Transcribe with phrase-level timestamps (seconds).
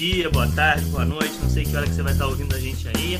[0.00, 2.58] dia, boa tarde, boa noite, não sei que hora que você vai estar ouvindo a
[2.58, 3.16] gente aí.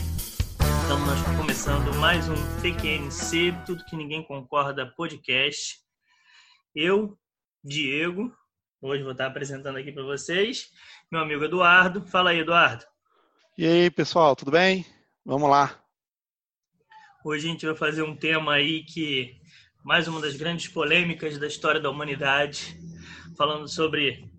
[0.81, 5.79] Estamos nós começando mais um TQNC, Tudo Que Ninguém Concorda podcast.
[6.75, 7.19] Eu,
[7.63, 8.35] Diego,
[8.81, 10.71] hoje vou estar apresentando aqui para vocês,
[11.13, 12.01] meu amigo Eduardo.
[12.07, 12.87] Fala aí, Eduardo.
[13.59, 14.87] E aí, pessoal, tudo bem?
[15.23, 15.85] Vamos lá.
[17.23, 19.39] Hoje a gente vai fazer um tema aí que
[19.85, 22.75] mais uma das grandes polêmicas da história da humanidade,
[23.37, 24.33] falando sobre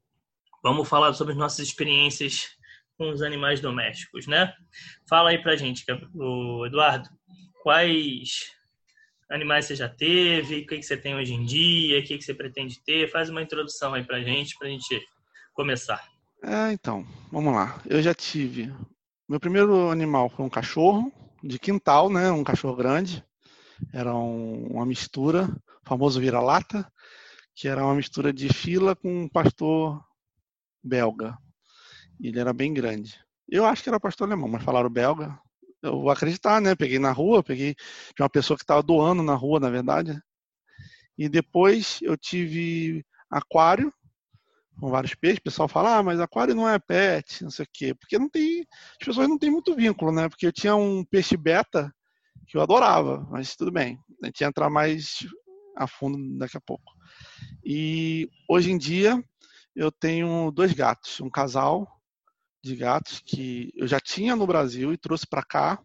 [0.63, 2.49] Vamos falar sobre as nossas experiências
[2.97, 4.55] com os animais domésticos, né?
[5.07, 5.85] Fala aí pra gente,
[6.67, 7.11] Eduardo,
[7.63, 8.51] quais
[9.29, 12.83] animais você já teve, o que você tem hoje em dia, o que você pretende
[12.83, 13.11] ter?
[13.11, 14.99] Faz uma introdução aí pra gente, pra gente
[15.53, 16.16] começar.
[16.47, 17.83] É, então, vamos lá.
[17.85, 18.73] Eu já tive.
[19.29, 21.13] Meu primeiro animal foi um cachorro
[21.43, 22.31] de quintal, né?
[22.31, 23.25] Um cachorro grande.
[23.93, 25.49] Era um, uma mistura,
[25.85, 26.89] famoso vira-lata,
[27.55, 30.01] que era uma mistura de fila com um pastor
[30.83, 31.37] belga.
[32.21, 33.19] Ele era bem grande.
[33.49, 35.39] Eu acho que era pastor alemão, mas falaram belga.
[35.83, 36.77] Eu vou acreditar, né?
[36.77, 40.21] Peguei na rua, peguei de uma pessoa que estava doando na rua, na verdade.
[41.19, 43.93] E depois eu tive aquário,
[44.79, 47.69] com vários peixes, o pessoal fala, ah, mas aquário não é pet, não sei o
[47.73, 47.95] quê.
[47.95, 48.67] Porque não tem.
[49.01, 50.29] As pessoas não têm muito vínculo, né?
[50.29, 51.93] Porque eu tinha um peixe beta
[52.47, 53.99] que eu adorava, mas tudo bem.
[54.23, 55.27] A gente ia entrar mais
[55.77, 56.93] a fundo daqui a pouco.
[57.65, 59.23] E hoje em dia
[59.75, 61.87] eu tenho dois gatos, um casal
[62.63, 65.83] de gatos que eu já tinha no Brasil e trouxe para cá.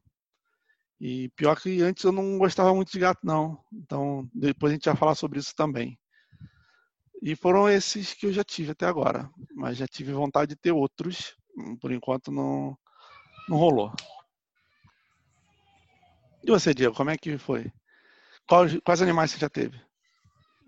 [1.00, 3.63] E pior que antes eu não gostava muito de gato, não.
[3.73, 5.97] Então depois a gente vai falar sobre isso também.
[7.21, 9.29] E foram esses que eu já tive até agora.
[9.55, 11.35] Mas já tive vontade de ter outros.
[11.79, 12.75] Por enquanto não,
[13.47, 13.93] não rolou.
[16.43, 17.71] E você, Diego, como é que foi?
[18.47, 19.79] Quais, quais animais você já teve?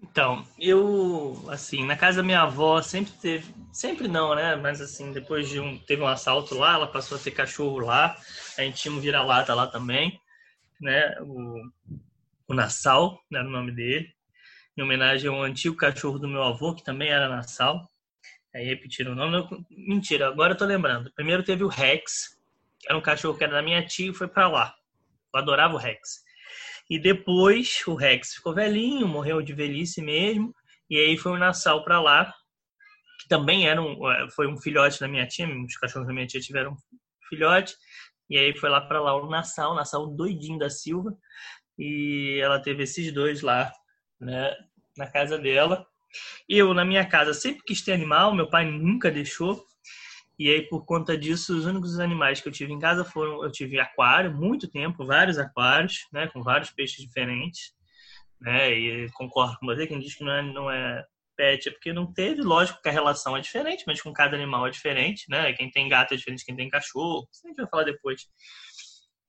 [0.03, 4.55] Então, eu, assim, na casa da minha avó sempre teve, sempre não, né?
[4.55, 8.15] Mas assim, depois de um, teve um assalto lá, ela passou a ter cachorro lá,
[8.57, 10.19] a gente tinha um vira-lata lá também,
[10.79, 11.15] né?
[11.21, 11.55] O,
[12.49, 14.13] o Nassau, né, era o nome dele
[14.77, 17.87] em homenagem a um antigo cachorro do meu avô, que também era Nassau.
[18.53, 19.31] Aí repetiram o nome.
[19.31, 21.11] Não, mentira, agora eu tô lembrando.
[21.13, 22.37] Primeiro teve o Rex,
[22.79, 24.75] que era um cachorro que era da minha tia e foi para lá.
[25.33, 26.23] Eu adorava o Rex.
[26.89, 30.53] E depois o Rex ficou velhinho, morreu de velhice mesmo.
[30.89, 32.33] E aí foi o Nassau para lá,
[33.19, 35.47] que também era um, é, foi um filhote da minha tia.
[35.47, 37.75] Os cachorros da minha tia tiveram um filhote.
[38.29, 41.15] E aí foi lá para lá o Nassau, o Nassau doidinho da Silva.
[41.77, 43.71] E ela teve esses dois lá
[44.23, 44.55] né,
[44.97, 45.85] na casa dela.
[46.47, 49.65] Eu, na minha casa, sempre quis ter animal, meu pai nunca deixou.
[50.37, 53.51] E aí, por conta disso, os únicos animais que eu tive em casa foram: eu
[53.51, 57.73] tive aquário, muito tempo, vários aquários, né, com vários peixes diferentes.
[58.41, 61.05] Né, e concordo com você, quem diz que não é, não é
[61.35, 64.67] pet é porque não teve, lógico que a relação é diferente, mas com cada animal
[64.67, 65.53] é diferente, né?
[65.53, 68.27] Quem tem gato é diferente de quem tem cachorro, isso a gente vai falar depois.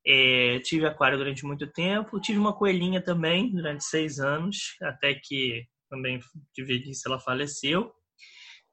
[0.06, 2.20] É, tive aquário durante muito tempo.
[2.20, 6.20] Tive uma coelhinha também durante seis anos, até que também
[6.54, 7.92] de velhice ela faleceu.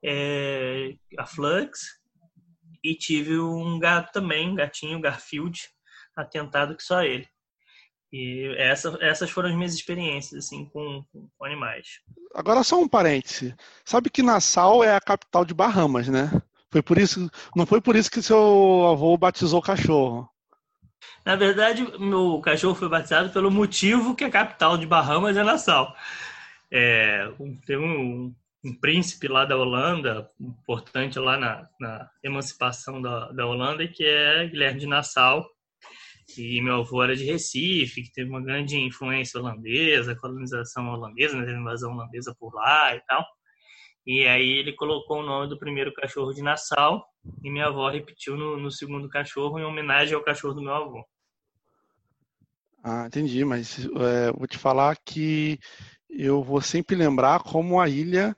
[0.04, 1.80] É, a Flux.
[2.84, 5.60] E tive um gato também, um gatinho, Garfield,
[6.18, 7.28] atentado que só ele.
[8.12, 11.88] E essa, essas foram as minhas experiências assim com, com, animais.
[12.36, 13.56] Agora só um parêntese.
[13.86, 16.30] Sabe que Nassau é a capital de Bahamas, né?
[16.70, 20.30] Foi por isso, não foi por isso que seu avô batizou o cachorro.
[21.26, 25.96] Na verdade, meu cachorro foi batizado pelo motivo que a capital de Bahamas é Nassau.
[26.72, 27.30] É,
[27.66, 28.34] tem um,
[28.64, 34.48] um, príncipe lá da Holanda, importante lá na, na emancipação da, da Holanda, que é
[34.48, 35.46] Guilherme de Nassau.
[36.38, 41.52] E meu avô era de Recife, que teve uma grande influência holandesa, colonização holandesa, né?
[41.52, 43.26] invasão holandesa por lá e tal.
[44.06, 47.06] E aí ele colocou o nome do primeiro cachorro de Nassau
[47.44, 51.06] e minha avó repetiu no, no segundo cachorro em homenagem ao cachorro do meu avô.
[52.84, 55.60] Ah, entendi, mas é, vou te falar que
[56.10, 58.36] eu vou sempre lembrar como a ilha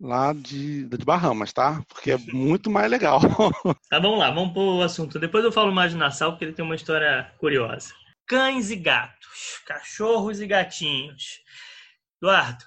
[0.00, 1.80] lá de, de Bahamas, tá?
[1.88, 3.20] Porque é muito mais legal.
[3.88, 5.20] Tá, vamos lá, vamos pro assunto.
[5.20, 7.94] Depois eu falo mais de Nassau, porque ele tem uma história curiosa.
[8.26, 11.40] Cães e gatos, cachorros e gatinhos.
[12.20, 12.64] Eduardo,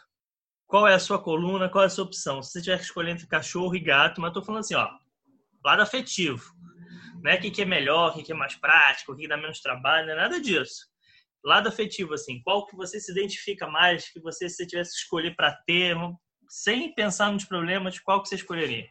[0.67, 2.43] qual é a sua coluna, qual é a sua opção?
[2.43, 4.89] Se você tiver que escolher entre cachorro e gato, mas tô falando assim, ó,
[5.63, 6.53] lado afetivo.
[7.23, 9.61] Não é o que é melhor, o que é mais prático, o que dá menos
[9.61, 10.85] trabalho, não é nada disso.
[11.43, 15.35] Lado afetivo, assim, qual que você se identifica mais, que você, se tivesse que escolher
[15.35, 15.95] para ter,
[16.49, 18.85] sem pensar nos problemas, qual que você escolheria?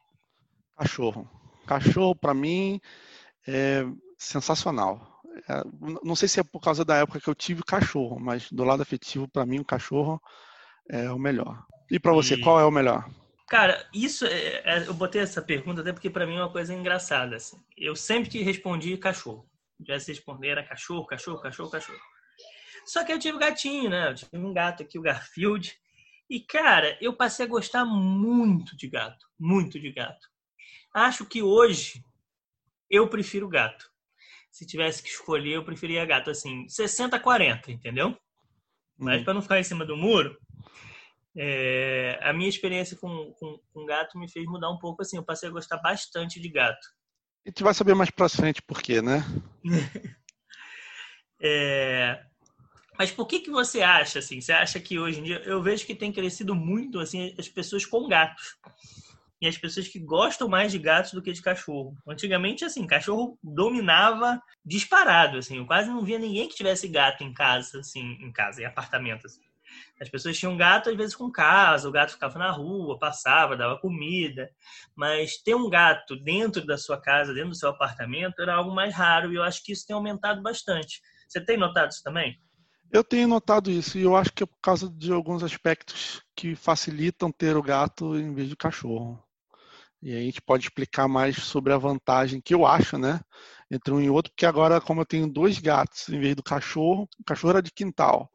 [0.76, 1.30] Cachorro.
[1.66, 2.80] Cachorro, para mim,
[3.46, 3.84] é
[4.18, 5.22] sensacional.
[5.48, 5.62] É,
[6.02, 8.82] não sei se é por causa da época que eu tive cachorro, mas do lado
[8.82, 10.20] afetivo, para mim, o cachorro
[10.90, 11.64] é o melhor.
[11.90, 12.40] E para você, e...
[12.40, 13.08] qual é o melhor?
[13.48, 16.74] Cara, isso é, é, eu botei essa pergunta até porque para mim é uma coisa
[16.74, 17.36] engraçada.
[17.36, 17.56] Assim.
[17.76, 19.48] Eu sempre que respondi cachorro.
[19.86, 21.98] Já se responder era cachorro, cachorro, cachorro, cachorro.
[22.86, 24.08] Só que eu tive gatinho, né?
[24.08, 25.76] Eu tive um gato aqui, o Garfield.
[26.28, 29.26] E, cara, eu passei a gostar muito de gato.
[29.38, 30.26] Muito de gato.
[30.92, 32.02] Acho que hoje
[32.90, 33.88] eu prefiro gato.
[34.50, 36.30] Se tivesse que escolher, eu preferia gato.
[36.30, 38.16] Assim, 60-40, entendeu?
[38.98, 40.36] Mas para não ficar em cima do muro,
[41.36, 45.02] é, a minha experiência com, com, com, gato me fez mudar um pouco.
[45.02, 46.86] Assim, eu passei a gostar bastante de gato.
[47.44, 49.22] E tu vai saber mais pra frente por quê, né?
[51.40, 52.22] é,
[52.98, 54.40] mas por que que você acha assim?
[54.40, 57.84] Você acha que hoje em dia eu vejo que tem crescido muito assim as pessoas
[57.84, 58.56] com gatos
[59.40, 61.96] e as pessoas que gostam mais de gatos do que de cachorro.
[62.06, 65.58] Antigamente assim, cachorro dominava disparado assim.
[65.58, 69.26] Eu quase não via ninguém que tivesse gato em casa assim, em casa, em apartamento
[69.26, 69.46] assim.
[70.00, 73.78] As pessoas tinham gato, às vezes, com casa, o gato ficava na rua, passava, dava
[73.78, 74.50] comida.
[74.94, 78.94] Mas ter um gato dentro da sua casa, dentro do seu apartamento, era algo mais
[78.94, 81.00] raro e eu acho que isso tem aumentado bastante.
[81.28, 82.38] Você tem notado isso também?
[82.92, 86.54] Eu tenho notado isso e eu acho que é por causa de alguns aspectos que
[86.54, 89.25] facilitam ter o gato em vez de cachorro.
[90.06, 93.18] E aí a gente pode explicar mais sobre a vantagem que eu acho, né,
[93.68, 97.08] entre um e outro, porque agora como eu tenho dois gatos em vez do cachorro,
[97.18, 98.30] o cachorro era de quintal.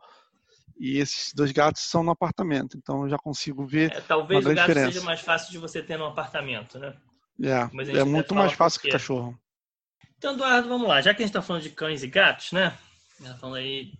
[0.78, 3.90] E esses dois gatos são no apartamento, então eu já consigo ver.
[3.94, 4.92] É, talvez o gato diferença.
[4.92, 6.94] seja mais fácil de você ter no apartamento, né?
[7.42, 9.40] É, é muito mais fácil que cachorro.
[10.18, 11.00] Então, Eduardo, vamos lá.
[11.00, 12.78] Já que a gente está falando de cães e gatos, né?
[13.22, 13.94] Já falando aí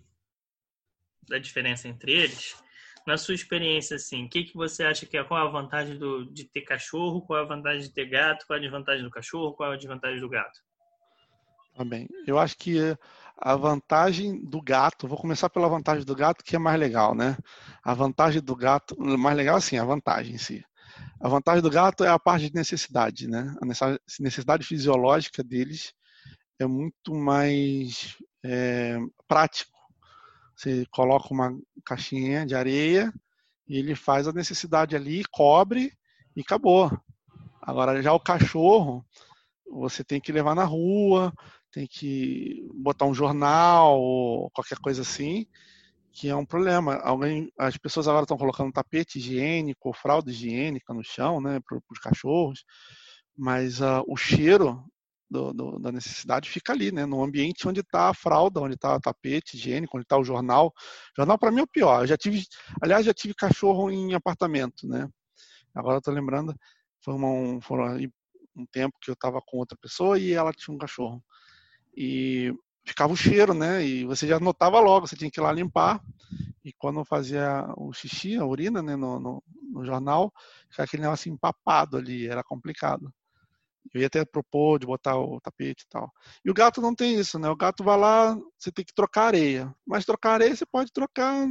[1.26, 2.54] da diferença entre eles.
[3.06, 5.98] Na sua experiência, assim, o que, que você acha que é qual é a vantagem
[5.98, 9.02] do, de ter cachorro, qual é a vantagem de ter gato, qual é a desvantagem
[9.02, 10.60] do cachorro, qual é a desvantagem do gato?
[11.86, 12.06] Bem.
[12.26, 12.78] Eu acho que
[13.36, 17.36] a vantagem do gato, vou começar pela vantagem do gato, que é mais legal, né?
[17.82, 20.64] A vantagem do gato, mais legal assim, a vantagem em si.
[21.20, 23.54] A vantagem do gato é a parte de necessidade, né?
[23.60, 23.66] A
[24.20, 25.92] necessidade fisiológica deles
[26.58, 29.72] é muito mais é, prático
[30.62, 33.12] você coloca uma caixinha de areia
[33.66, 35.92] e ele faz a necessidade ali, cobre
[36.36, 36.90] e acabou.
[37.60, 39.04] Agora já o cachorro,
[39.68, 41.32] você tem que levar na rua,
[41.72, 45.46] tem que botar um jornal ou qualquer coisa assim,
[46.12, 46.96] que é um problema.
[46.96, 51.98] Alguém, as pessoas agora estão colocando tapete higiênico fralda higiênica no chão, né, para os
[51.98, 52.64] cachorros,
[53.36, 54.84] mas uh, o cheiro
[55.32, 57.06] do, do, da necessidade fica ali, né?
[57.06, 60.66] No ambiente onde está a fralda, onde está o tapete higiênico, onde está o jornal.
[60.66, 60.72] O
[61.16, 62.02] jornal para mim é o pior.
[62.02, 62.44] Eu já tive,
[62.82, 65.08] aliás, já tive cachorro em apartamento, né?
[65.74, 66.54] Agora eu tô lembrando,
[67.02, 68.10] foi um, foi
[68.54, 71.24] um tempo que eu estava com outra pessoa e ela tinha um cachorro.
[71.96, 72.52] E
[72.84, 73.84] ficava o cheiro, né?
[73.84, 76.00] E você já notava logo, você tinha que ir lá limpar.
[76.62, 80.32] E quando fazia o xixi, a urina, né, no, no, no jornal,
[80.70, 83.12] ficava aquele negócio empapado ali, era complicado.
[83.92, 86.10] Eu ia até propor de botar o tapete e tal.
[86.44, 87.48] E o gato não tem isso, né?
[87.48, 89.74] O gato vai lá, você tem que trocar areia.
[89.86, 91.46] Mas trocar areia você pode trocar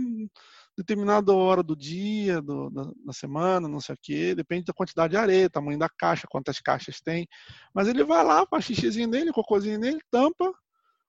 [0.77, 4.35] determinada hora do dia, do, da, da, semana, não sei o quê.
[4.35, 7.27] Depende da quantidade de areia, tamanho da caixa, quantas caixas tem.
[7.73, 10.51] Mas ele vai lá, faz xixizinho nele, cocôzinho nele, tampa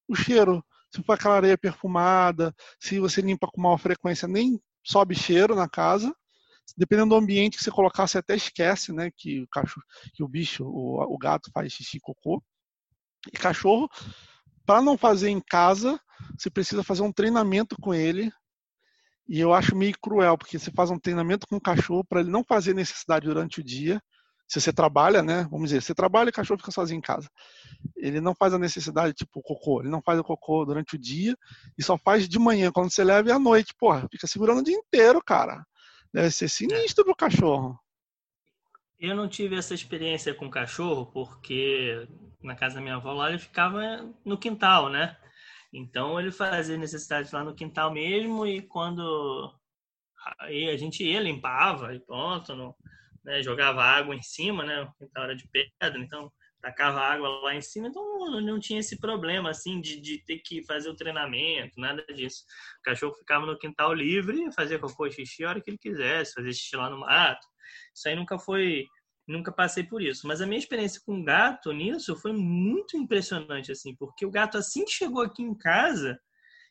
[0.08, 0.64] o cheiro.
[0.90, 5.68] Se for aquela areia perfumada, se você limpa com maior frequência, nem sobe cheiro na
[5.68, 6.14] casa
[6.76, 10.28] dependendo do ambiente que você colocar, você até esquece, né, que o cachorro, que o
[10.28, 12.42] bicho, o, o gato faz xixi e cocô.
[13.32, 13.88] E cachorro,
[14.66, 16.00] para não fazer em casa,
[16.36, 18.32] você precisa fazer um treinamento com ele.
[19.28, 22.30] E eu acho meio cruel, porque você faz um treinamento com o cachorro para ele
[22.30, 24.00] não fazer necessidade durante o dia.
[24.48, 25.46] se você trabalha, né?
[25.50, 27.28] Vamos dizer, você trabalha e o cachorro fica sozinho em casa.
[27.96, 29.80] Ele não faz a necessidade, tipo, o cocô.
[29.80, 31.34] Ele não faz o cocô durante o dia
[31.78, 33.72] e só faz de manhã, quando você leva e à noite.
[33.78, 35.64] Porra, fica segurando o dia inteiro, cara.
[36.12, 37.78] Deve ser sinistro pro cachorro.
[38.98, 42.06] Eu não tive essa experiência com cachorro, porque
[42.42, 43.80] na casa da minha avó lá ele ficava
[44.24, 45.16] no quintal, né?
[45.72, 49.52] Então ele fazia necessidade lá no quintal mesmo e quando
[50.40, 52.76] aí a gente ia, limpava e pronto,
[53.24, 54.82] né, jogava água em cima, né?
[54.82, 56.30] O quintal era de pedra, então
[56.62, 60.64] tacava água lá em cima, então não tinha esse problema assim de, de ter que
[60.64, 62.44] fazer o treinamento, nada disso.
[62.78, 66.34] O cachorro ficava no quintal livre, fazia cocô e xixi a hora que ele quisesse,
[66.34, 67.44] fazia xixi lá no mato.
[67.92, 68.86] Isso aí nunca foi,
[69.26, 70.24] nunca passei por isso.
[70.28, 74.84] Mas a minha experiência com gato nisso foi muito impressionante assim, porque o gato assim
[74.84, 76.16] que chegou aqui em casa,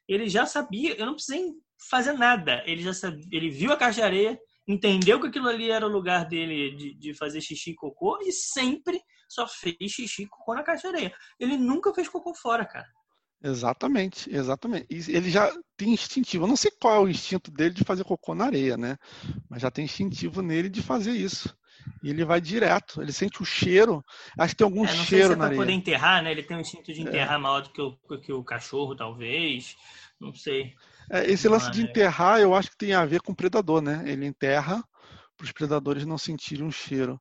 [0.08, 1.52] ele já sabia, eu não precisei
[1.90, 2.64] fazer nada.
[2.66, 5.92] Ele já sabia, ele viu a caixa de areia, entendeu que aquilo ali era o
[5.92, 10.54] lugar dele de, de fazer xixi e cocô e sempre só fez xixi e cocô
[10.54, 11.14] na caixa de areia.
[11.40, 12.88] Ele nunca fez cocô fora, cara.
[13.44, 14.86] Exatamente, exatamente.
[14.90, 16.44] Ele já tem instintivo.
[16.44, 18.98] Eu não sei qual é o instinto dele de fazer cocô na areia, né?
[19.50, 21.56] Mas já tem instintivo nele de fazer isso.
[22.04, 23.02] E ele vai direto.
[23.02, 24.04] Ele sente o cheiro.
[24.38, 25.60] Acho que tem algum é, não cheiro sei se é na areia.
[25.60, 26.32] poder enterrar, né?
[26.32, 27.04] Ele tem um instinto de é.
[27.04, 27.38] enterrar é.
[27.38, 29.76] maior do que o, que o cachorro, talvez.
[30.20, 30.76] Não sei.
[31.10, 34.04] É, esse lance de enterrar, eu acho que tem a ver com o predador, né?
[34.06, 34.84] Ele enterra
[35.36, 37.20] para os predadores não sentirem um cheiro.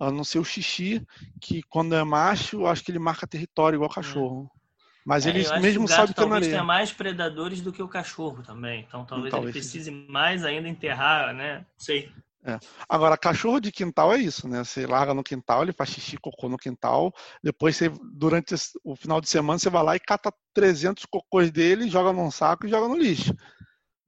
[0.00, 1.06] A não ser o xixi,
[1.40, 3.94] que quando é macho, acho que ele marca território igual é.
[3.94, 4.50] cachorro.
[5.04, 6.50] Mas é, ele mesmo que sabe que é areia.
[6.50, 8.84] tenha mais predadores do que o cachorro também.
[8.86, 11.66] Então talvez, talvez ele precise mais ainda enterrar, né?
[11.76, 12.10] Sei.
[12.44, 12.58] É.
[12.88, 14.64] Agora, cachorro de quintal é isso, né?
[14.64, 17.12] Você larga no quintal, ele faz xixi, cocô no quintal.
[17.42, 21.88] Depois, você, durante o final de semana, você vai lá e cata 300 cocôs dele,
[21.88, 23.32] joga num saco e joga no lixo.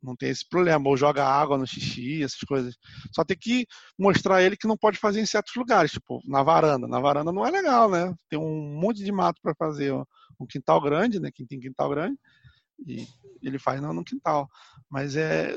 [0.04, 0.88] Não tem esse problema.
[0.88, 2.76] Ou joga água no xixi, essas coisas.
[3.12, 3.66] Só tem que
[3.98, 6.86] mostrar ele que não pode fazer em certos lugares, tipo na varanda.
[6.86, 8.14] Na varanda não é legal, né?
[8.28, 9.92] Tem um monte de mato para fazer.
[10.38, 11.30] Um quintal grande, né?
[11.32, 12.18] Quem tem quintal grande.
[12.86, 13.06] E
[13.42, 14.48] ele faz no, no quintal.
[14.90, 15.56] Mas é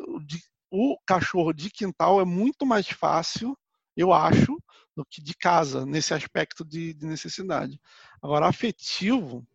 [0.71, 3.57] o cachorro de quintal é muito mais fácil,
[3.95, 4.57] eu acho,
[4.95, 7.79] do que de casa, nesse aspecto de, de necessidade.
[8.21, 9.47] Agora, afetivo,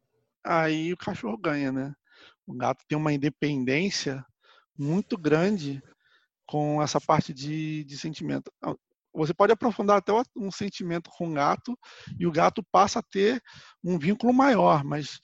[0.45, 1.95] aí o cachorro ganha, né?
[2.47, 4.25] O gato tem uma independência
[4.79, 5.83] muito grande
[6.47, 8.53] com essa parte de, de sentimento.
[9.15, 11.79] Você pode aprofundar até um sentimento com o gato
[12.19, 13.43] e o gato passa a ter
[13.85, 15.21] um vínculo maior, mas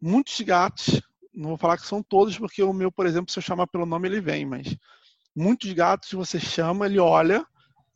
[0.00, 1.00] muitos gatos,
[1.32, 3.86] não vou falar que são todos, porque o meu, por exemplo, se eu chamar pelo
[3.86, 4.76] nome, ele vem, mas
[5.38, 7.46] Muitos gatos você chama, ele olha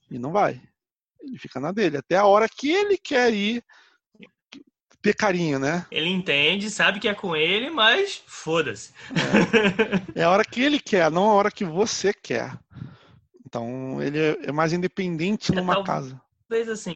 [0.08, 0.62] e não vai.
[1.20, 1.96] Ele fica na dele.
[1.96, 3.64] Até a hora que ele quer ir
[5.02, 5.84] ter carinho, né?
[5.90, 8.92] Ele entende, sabe que é com ele, mas foda-se.
[10.14, 10.20] É.
[10.20, 12.56] é a hora que ele quer, não a hora que você quer.
[13.44, 16.20] Então ele é mais independente é, numa casa.
[16.48, 16.94] Talvez assim.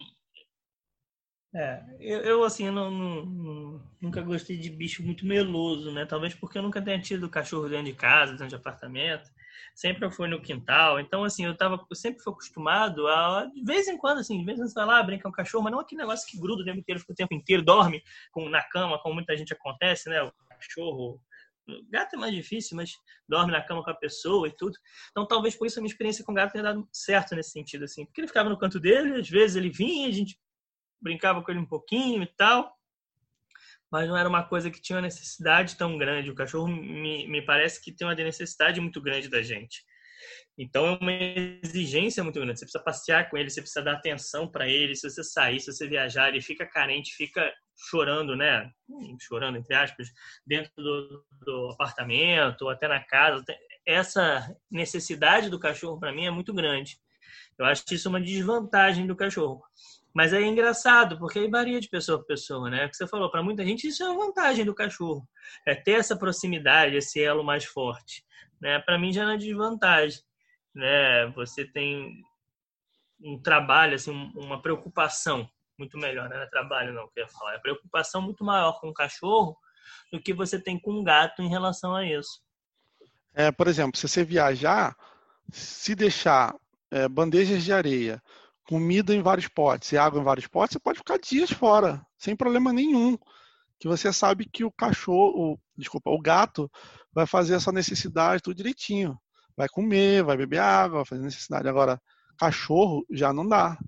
[1.55, 6.05] É, eu, eu assim, não, não, nunca gostei de bicho muito meloso, né?
[6.07, 9.31] Talvez porque eu nunca tenha tido cachorro dentro de casa, dentro de apartamento
[9.77, 10.99] sempre eu fui no quintal.
[10.99, 14.45] Então, assim, eu, tava, eu sempre fui acostumado a, de vez em quando, assim, de
[14.45, 16.41] vez em quando você vai lá, brincar com o cachorro, mas não aquele negócio que
[16.41, 18.03] gruda o tempo inteiro, fica o tempo inteiro, dorme
[18.33, 20.23] com, na cama, como muita gente acontece, né?
[20.23, 21.21] O cachorro.
[21.69, 22.93] O gato é mais difícil, mas
[23.29, 24.79] dorme na cama com a pessoa e tudo.
[25.11, 27.85] Então, talvez por isso a minha experiência com o gato tenha dado certo nesse sentido,
[27.85, 28.07] assim.
[28.07, 30.39] Porque ele ficava no canto dele, às vezes ele vinha, a gente
[31.03, 32.76] brincava com ele um pouquinho e tal
[33.91, 36.31] mas não era uma coisa que tinha uma necessidade tão grande.
[36.31, 39.85] O cachorro me, me parece que tem uma necessidade muito grande da gente.
[40.59, 41.13] Então é uma
[41.63, 42.59] exigência muito grande.
[42.59, 44.95] Você precisa passear com ele, você precisa dar atenção para ele.
[44.95, 47.53] Se você sair, se você viajar, ele fica carente, fica
[47.91, 48.71] chorando, né?
[49.21, 50.09] Chorando, entre aspas,
[50.47, 53.45] dentro do, do apartamento ou até na casa.
[53.87, 56.99] Essa necessidade do cachorro, para mim, é muito grande.
[57.59, 59.63] Eu acho isso uma desvantagem do cachorro.
[60.17, 62.87] Mas é engraçado, porque aí varia de pessoa para pessoa, né?
[62.87, 65.29] O que você falou, para muita gente isso é uma vantagem do cachorro.
[65.67, 68.25] É ter essa proximidade, esse elo mais forte.
[68.59, 68.79] Né?
[68.79, 70.19] Para mim já não é desvantagem.
[70.75, 71.27] Né?
[71.35, 72.25] Você tem
[73.21, 75.47] um trabalho, assim, uma preocupação
[75.79, 76.37] muito melhor, né?
[76.37, 77.57] Não é trabalho não, que eu ia falar.
[77.57, 79.55] É preocupação muito maior com o cachorro
[80.11, 82.41] do que você tem com um gato em relação a isso.
[83.35, 84.97] É, por exemplo, se você viajar,
[85.53, 86.57] se deixar
[86.91, 88.23] é, bandejas de areia
[88.67, 92.37] comida em vários potes e água em vários potes, você pode ficar dias fora, sem
[92.37, 93.17] problema nenhum.
[93.79, 96.71] Que você sabe que o cachorro, desculpa, o gato
[97.13, 99.19] vai fazer essa necessidade tudo direitinho.
[99.57, 101.69] Vai comer, vai beber água, vai fazer necessidade.
[101.69, 102.01] Agora,
[102.39, 103.79] cachorro já não dá.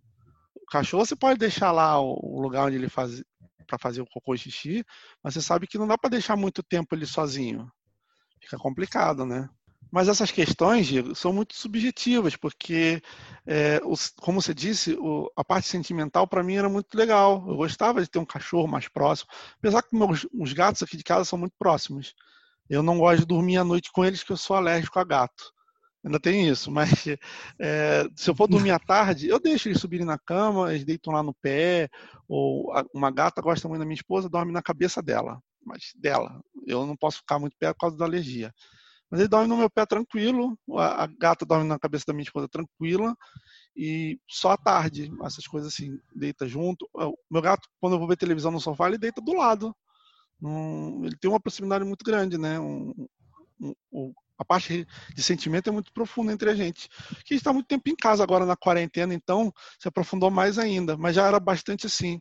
[0.55, 3.23] O cachorro você pode deixar lá o lugar onde ele faz
[3.67, 4.85] para fazer o cocô e xixi,
[5.23, 7.71] mas você sabe que não dá para deixar muito tempo ele sozinho.
[8.41, 9.49] Fica complicado, né?
[9.91, 13.03] Mas essas questões, Diego, são muito subjetivas, porque,
[13.47, 17.45] é, os, como você disse, o, a parte sentimental para mim era muito legal.
[17.49, 21.05] Eu gostava de ter um cachorro mais próximo, apesar que meus, os gatos aqui de
[21.05, 22.15] casa são muito próximos.
[22.69, 25.53] Eu não gosto de dormir à noite com eles, porque eu sou alérgico a gato.
[26.05, 27.07] Ainda tem isso, mas
[27.59, 31.13] é, se eu for dormir à tarde, eu deixo eles subirem na cama, eles deitam
[31.13, 31.89] lá no pé,
[32.29, 36.41] ou uma gata gosta muito da minha esposa, dorme na cabeça dela, mas dela.
[36.67, 38.53] Eu não posso ficar muito perto por causa da alergia.
[39.11, 42.25] Mas ele dorme no meu pé tranquilo, a, a gata dorme na cabeça da minha
[42.25, 43.17] esposa tranquila,
[43.77, 46.89] e só à tarde, essas coisas assim, deita junto.
[46.93, 49.75] O meu gato, quando eu vou ver televisão no sofá, ele deita do lado.
[50.43, 52.59] Um, ele tem uma proximidade muito grande, né?
[52.59, 52.93] Um,
[53.93, 56.89] um, a parte de sentimento é muito profunda entre a gente.
[57.25, 61.17] Que está muito tempo em casa agora na quarentena, então se aprofundou mais ainda, mas
[61.17, 62.21] já era bastante assim.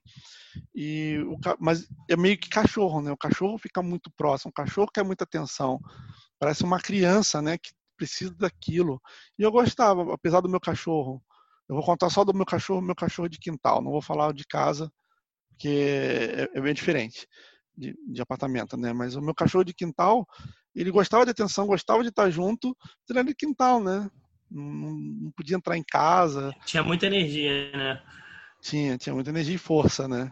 [0.74, 3.12] E o, mas é meio que cachorro, né?
[3.12, 5.80] O cachorro fica muito próximo, o cachorro quer muita atenção.
[6.40, 9.02] Parece uma criança, né, que precisa daquilo.
[9.38, 11.22] E eu gostava, apesar do meu cachorro.
[11.68, 14.46] Eu vou contar só do meu cachorro, meu cachorro de quintal, não vou falar de
[14.46, 14.90] casa,
[15.50, 17.28] porque é, é bem diferente
[17.78, 18.92] de, de apartamento, né?
[18.92, 20.26] Mas o meu cachorro de quintal,
[20.74, 22.76] ele gostava de atenção, gostava de estar junto,
[23.10, 24.10] ele era de quintal, né?
[24.50, 26.54] Não, não, podia entrar em casa.
[26.66, 28.02] Tinha muita energia, né?
[28.62, 30.32] Tinha, tinha muita energia e força, né?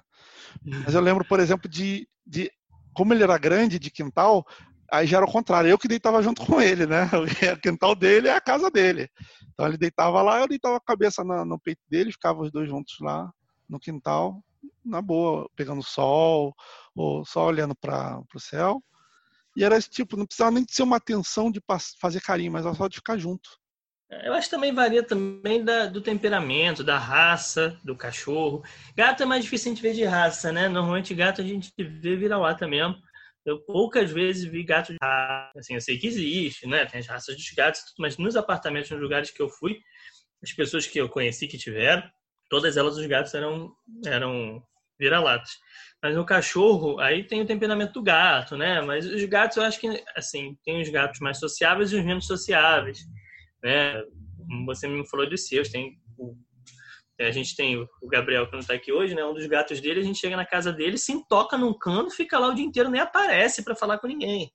[0.86, 2.52] Mas eu lembro, por exemplo, de, de
[2.94, 4.46] como ele era grande de quintal,
[4.92, 7.10] aí já era o contrário, eu que deitava junto com ele, né?
[7.56, 9.10] O quintal dele é a casa dele.
[9.54, 12.96] Então ele deitava lá, eu deitava a cabeça no, peito dele, ficava os dois juntos
[13.02, 13.32] lá
[13.68, 14.44] no quintal,
[14.84, 16.54] na boa, pegando sol,
[16.96, 18.82] ou só olhando para o céu.
[19.56, 21.62] E era esse tipo, não precisava nem de ser uma atenção de
[22.00, 23.50] fazer carinho, mas só de ficar junto.
[24.24, 28.64] Eu acho que também varia também da, do temperamento, da raça do cachorro.
[28.96, 30.70] Gato é mais difícil a gente ver de raça, né?
[30.70, 32.96] Normalmente gato a gente vê vira-lata mesmo.
[33.46, 35.60] Eu poucas vezes vi gato de raça.
[35.60, 36.86] Assim, eu sei que existe, né?
[36.86, 39.80] Tem as raças dos gatos, mas nos apartamentos, nos lugares que eu fui,
[40.44, 42.04] as pessoas que eu conheci que tiveram,
[42.50, 43.72] todas elas os gatos eram,
[44.06, 44.64] eram
[45.00, 45.52] vira-latas.
[46.02, 48.82] Mas no cachorro, aí tem o temperamento do gato, né?
[48.82, 52.26] Mas os gatos, eu acho que, assim, tem os gatos mais sociáveis e os menos
[52.26, 53.00] sociáveis,
[53.64, 54.04] né?
[54.66, 56.36] Você me falou dos seus, tem o,
[57.20, 59.24] a gente tem o Gabriel que não está aqui hoje, né?
[59.24, 62.38] Um dos gatos dele, a gente chega na casa dele, se toca num cano, fica
[62.38, 64.52] lá o dia inteiro, nem aparece para falar com ninguém.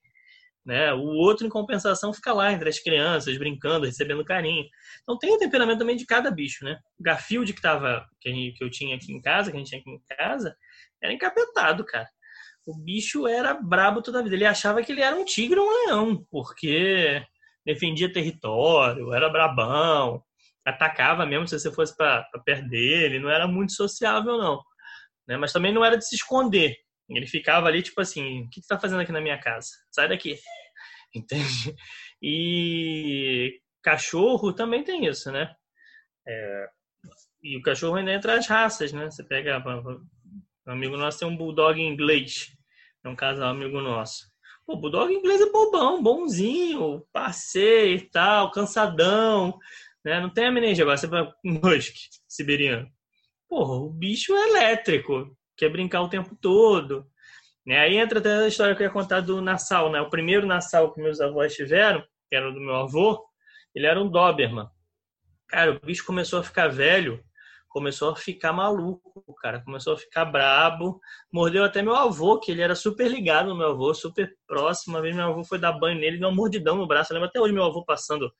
[0.64, 0.92] Né?
[0.92, 4.64] O outro, em compensação, fica lá entre as crianças, brincando, recebendo carinho.
[5.02, 6.78] Então tem o temperamento também de cada bicho, né?
[6.98, 9.90] O Garfield que, tava, que, eu tinha aqui em casa, que a gente tinha aqui
[9.90, 10.54] em casa,
[11.02, 12.08] era encapetado, cara.
[12.66, 14.34] O bicho era brabo toda a vida.
[14.36, 17.24] Ele achava que ele era um tigre ou um leão, porque
[17.64, 20.22] defendia território, era brabão,
[20.66, 24.62] atacava mesmo se você fosse para perto dele, não era muito sociável, não.
[25.26, 25.36] Né?
[25.36, 26.76] Mas também não era de se esconder.
[27.08, 29.68] Ele ficava ali, tipo assim, o que está fazendo aqui na minha casa?
[29.90, 30.38] Sai daqui.
[31.14, 31.74] Entende?
[32.22, 35.52] E cachorro também tem isso, né?
[36.26, 36.68] É...
[37.42, 39.10] E o cachorro ainda entra as raças, né?
[39.10, 39.58] Você pega.
[40.66, 42.48] Um amigo nosso tem um bulldog inglês.
[43.02, 44.30] É um casal amigo nosso.
[44.66, 49.58] O bulldog inglês é bobão, bonzinho, passeio e tal, cansadão.
[50.04, 50.20] Né?
[50.20, 50.82] Não tem a meningite.
[50.82, 52.88] Agora você vai husky siberiano.
[53.48, 57.06] Porra, o bicho é elétrico quer brincar o tempo todo.
[57.66, 57.78] Né?
[57.78, 60.00] Aí entra até a história que eu ia contar do Nassau, né?
[60.00, 63.22] O primeiro Nassau que meus avós tiveram, que era do meu avô,
[63.74, 64.66] ele era um Doberman.
[65.46, 67.22] Cara, o bicho começou a ficar velho,
[67.68, 72.62] começou a ficar maluco, cara, começou a ficar brabo, mordeu até meu avô, que ele
[72.62, 74.94] era super ligado no meu avô, super próximo.
[74.94, 77.12] Uma vez meu avô foi dar banho nele, deu uma mordidão no braço.
[77.12, 78.32] Eu lembro até hoje meu avô passando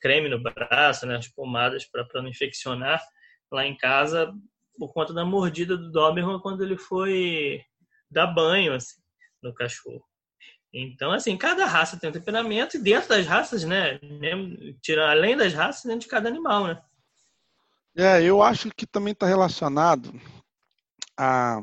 [0.00, 3.02] creme no braço, né, as pomadas para não infeccionar
[3.50, 4.32] lá em casa
[4.78, 7.60] por conta da mordida do Doberman quando ele foi
[8.10, 9.00] dar banho assim,
[9.42, 10.04] no cachorro.
[10.72, 13.98] Então, assim, cada raça tem um temperamento e dentro das raças, né?
[14.82, 16.82] Tira, além das raças, dentro de cada animal, né?
[17.96, 20.12] É, eu acho que também está relacionado
[21.16, 21.58] a,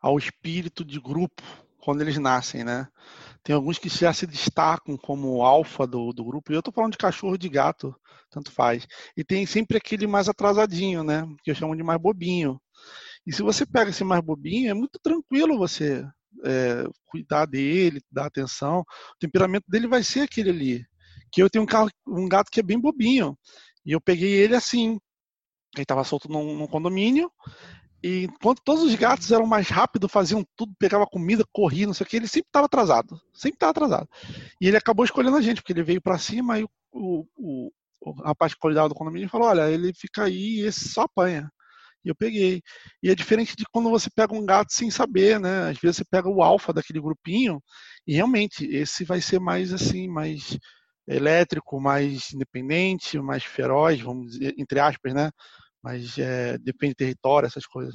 [0.00, 1.42] ao espírito de grupo
[1.78, 2.88] quando eles nascem, né?
[3.46, 6.50] Tem alguns que já se destacam como alfa do, do grupo.
[6.50, 7.94] E eu estou falando de cachorro de gato,
[8.28, 8.88] tanto faz.
[9.16, 11.24] E tem sempre aquele mais atrasadinho, né?
[11.44, 12.60] Que eu chamo de mais bobinho.
[13.24, 16.04] E se você pega esse mais bobinho, é muito tranquilo você
[16.44, 18.80] é, cuidar dele, dar atenção.
[18.80, 20.84] O temperamento dele vai ser aquele ali.
[21.30, 23.38] Que eu tenho um, carro, um gato que é bem bobinho.
[23.84, 24.98] E eu peguei ele assim.
[25.76, 27.30] Ele estava solto num, num condomínio.
[28.06, 32.06] E enquanto todos os gatos eram mais rápidos, faziam tudo, pegava comida, corria, não sei
[32.06, 33.20] o que, ele sempre estava atrasado.
[33.34, 34.08] Sempre estava atrasado.
[34.60, 38.12] E ele acabou escolhendo a gente, porque ele veio para cima e o, o, o,
[38.22, 41.50] rapaz que cuidava do condomínio falou: Olha, ele fica aí e esse só apanha.
[42.04, 42.62] E eu peguei.
[43.02, 45.70] E é diferente de quando você pega um gato sem saber, né?
[45.70, 47.60] Às vezes você pega o alfa daquele grupinho
[48.06, 50.56] e realmente esse vai ser mais assim, mais
[51.08, 55.32] elétrico, mais independente, mais feroz, vamos dizer, entre aspas, né?
[55.86, 57.94] Mas é, depende do território, essas coisas.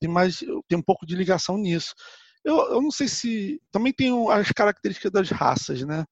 [0.00, 1.94] Tem mais, tem um pouco de ligação nisso.
[2.44, 6.04] Eu, eu não sei se também tem as características das raças, né?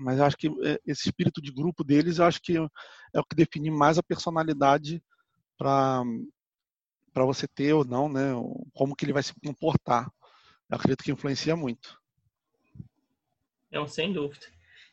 [0.00, 3.70] Mas acho que é, esse espírito de grupo deles, acho que é o que define
[3.70, 5.00] mais a personalidade
[5.56, 6.02] para
[7.14, 8.32] para você ter ou não, né?
[8.74, 10.10] Como que ele vai se comportar.
[10.68, 11.96] Eu acredito que influencia muito.
[13.70, 14.46] Não, sem dúvida.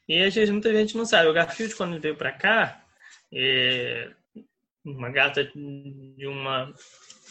[0.07, 1.27] E às vezes muita gente não sabe.
[1.27, 2.85] O Garfield, quando veio para cá,
[3.31, 4.13] é
[4.83, 6.73] uma gata de uma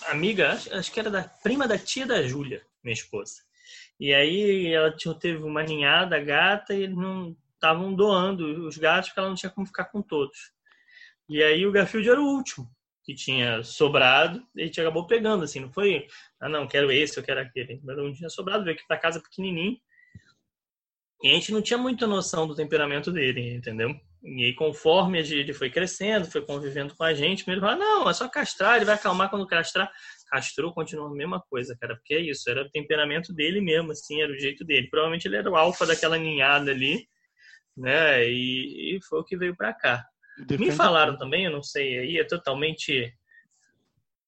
[0.08, 3.42] amiga, acho, que era da prima da tia da Júlia, minha esposa.
[4.00, 9.20] E aí ela teve uma ninhada gata e eles não estavam doando os gatos porque
[9.20, 10.52] ela não tinha como ficar com todos.
[11.28, 12.68] E aí o Garfield era o último
[13.04, 16.06] que tinha sobrado e a gente acabou pegando, assim, não foi,
[16.40, 17.80] ah não, quero esse, eu quero aquele.
[17.84, 19.78] Mas não tinha sobrado, veio aqui para casa pequenininho
[21.22, 23.94] e a gente não tinha muita noção do temperamento dele, entendeu?
[24.24, 28.14] E aí, conforme ele foi crescendo, foi convivendo com a gente, ele falou, não, é
[28.14, 29.90] só castrar, ele vai acalmar quando castrar.
[30.30, 34.22] Castrou, continua a mesma coisa, cara, porque é isso, era o temperamento dele mesmo, assim,
[34.22, 34.88] era o jeito dele.
[34.88, 37.06] Provavelmente ele era o alfa daquela ninhada ali,
[37.76, 40.04] né, e, e foi o que veio para cá.
[40.46, 40.70] Defende...
[40.70, 43.12] Me falaram também, eu não sei, aí é totalmente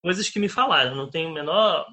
[0.02, 1.86] coisas que me falaram, não tenho o menor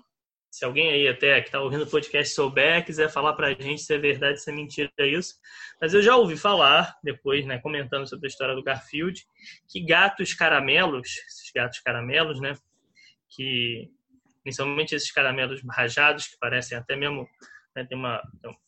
[0.51, 3.81] se alguém aí até que está ouvindo o podcast souber, quiser falar para a gente
[3.81, 5.35] se é verdade, se é mentira isso.
[5.81, 9.23] Mas eu já ouvi falar, depois, né, comentando sobre a história do Garfield,
[9.69, 12.53] que gatos caramelos, esses gatos caramelos, né,
[13.29, 13.89] que
[14.43, 17.25] principalmente esses caramelos rajados, que parecem até mesmo,
[17.73, 18.21] né, tem uma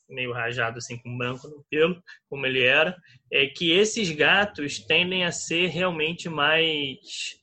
[0.07, 2.95] meio rajado assim com branco no pelo, como ele era,
[3.31, 7.41] é que esses gatos tendem a ser realmente mais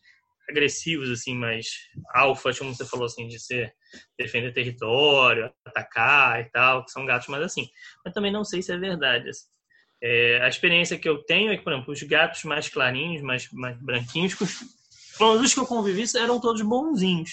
[0.48, 1.66] agressivos, assim, mais
[2.14, 3.74] alfas, como você falou, assim, de ser
[4.18, 7.68] defender território, atacar e tal, que são gatos mais assim.
[8.05, 9.29] Mas também não sei se é verdade.
[9.31, 9.46] Assim.
[10.03, 13.50] É, a experiência que eu tenho é que, por exemplo, os gatos mais clarinhos, mais,
[13.53, 14.35] mais branquinhos,
[15.20, 17.33] os que eu convivi eram todos bonzinhos.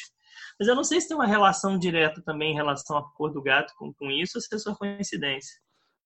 [0.60, 3.42] Mas eu não sei se tem uma relação direta também em relação à cor do
[3.42, 5.56] gato com, com isso ou se é só coincidência.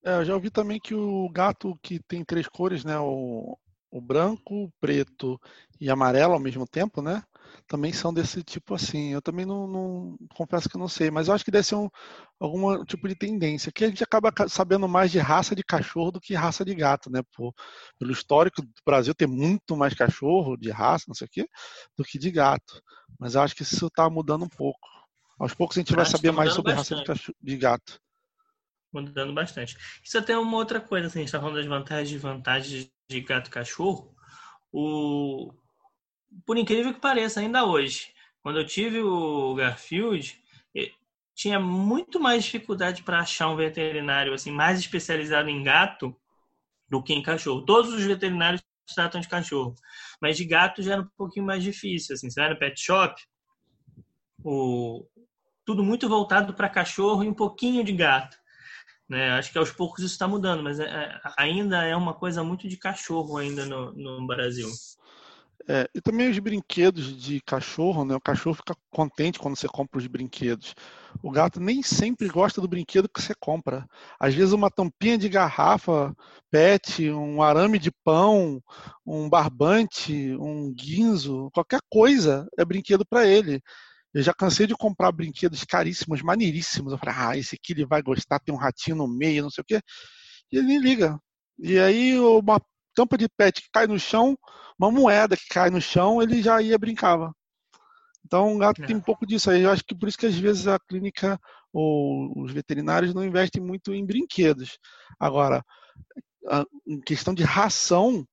[0.04, 2.98] É, eu já ouvi também que o gato que tem três cores, né?
[3.00, 3.58] O,
[3.90, 5.40] o branco, o preto
[5.80, 7.24] e amarelo ao mesmo tempo, né?
[7.72, 9.14] Também são desse tipo assim.
[9.14, 11.90] Eu também não, não confesso que não sei, mas eu acho que deve ser um,
[12.38, 13.72] algum tipo de tendência.
[13.72, 17.10] Que a gente acaba sabendo mais de raça de cachorro do que raça de gato,
[17.10, 17.22] né?
[17.34, 17.54] Por,
[17.98, 21.48] pelo histórico do Brasil ter muito mais cachorro de raça, não sei o quê,
[21.96, 22.82] do que de gato.
[23.18, 24.90] Mas eu acho que isso está mudando um pouco.
[25.40, 27.00] Aos poucos a gente vai saber tá mais sobre bastante.
[27.00, 28.02] raça de, cachorro, de gato
[28.92, 29.78] mudando bastante.
[30.04, 32.92] Isso até é uma outra coisa, assim, a gente está falando das vantagens e desvantagens
[33.10, 34.14] de gato e cachorro.
[34.74, 35.54] O...
[36.46, 40.42] Por incrível que pareça, ainda hoje, quando eu tive o Garfield,
[41.42, 46.16] tinha muito mais dificuldade para achar um veterinário assim mais especializado em gato
[46.88, 47.66] do que em cachorro.
[47.66, 48.62] Todos os veterinários
[48.94, 49.74] tratam de cachorro,
[50.22, 52.14] mas de gato já era um pouquinho mais difícil.
[52.14, 53.20] Assim, você vai no pet shop,
[54.44, 55.06] o...
[55.66, 58.38] tudo muito voltado para cachorro e um pouquinho de gato.
[59.10, 59.32] Né?
[59.32, 62.68] Acho que aos poucos isso está mudando, mas é, é, ainda é uma coisa muito
[62.68, 64.70] de cachorro ainda no, no Brasil.
[65.68, 68.16] É, e também os brinquedos de cachorro, né?
[68.16, 70.74] O cachorro fica contente quando você compra os brinquedos.
[71.22, 73.86] O gato nem sempre gosta do brinquedo que você compra.
[74.20, 76.16] Às vezes uma tampinha de garrafa,
[76.50, 78.62] pet, um arame de pão,
[79.06, 83.62] um barbante, um guinzo, qualquer coisa é brinquedo para ele.
[84.14, 86.92] Eu já cansei de comprar brinquedos caríssimos, maneiríssimos.
[86.92, 89.62] Eu falei, ah, esse aqui ele vai gostar, tem um ratinho no meio, não sei
[89.62, 89.82] o quê.
[90.52, 91.20] E ele nem liga.
[91.60, 92.60] E aí, uma
[92.96, 94.38] tampa de pet que cai no chão,
[94.78, 97.34] uma moeda que cai no chão, ele já ia brincava.
[98.26, 98.86] Então, o gato é.
[98.86, 99.64] tem um pouco disso aí.
[99.64, 101.40] Eu acho que por isso que às vezes a clínica
[101.74, 104.78] ou os veterinários não investem muito em brinquedos.
[105.20, 105.64] Agora,
[106.88, 108.26] em questão de ração,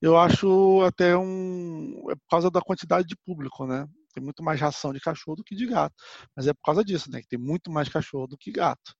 [0.00, 2.10] eu acho até um.
[2.10, 3.86] É por causa da quantidade de público, né?
[4.14, 5.94] Tem muito mais ração de cachorro do que de gato.
[6.36, 7.20] Mas é por causa disso, né?
[7.20, 8.94] Que tem muito mais cachorro do que gato.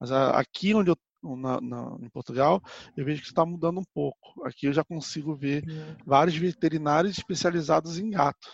[0.00, 2.62] Mas aqui onde eu na, na, em Portugal,
[2.96, 4.44] eu vejo que está mudando um pouco.
[4.44, 5.96] Aqui eu já consigo ver é.
[6.04, 8.48] vários veterinários especializados em gato.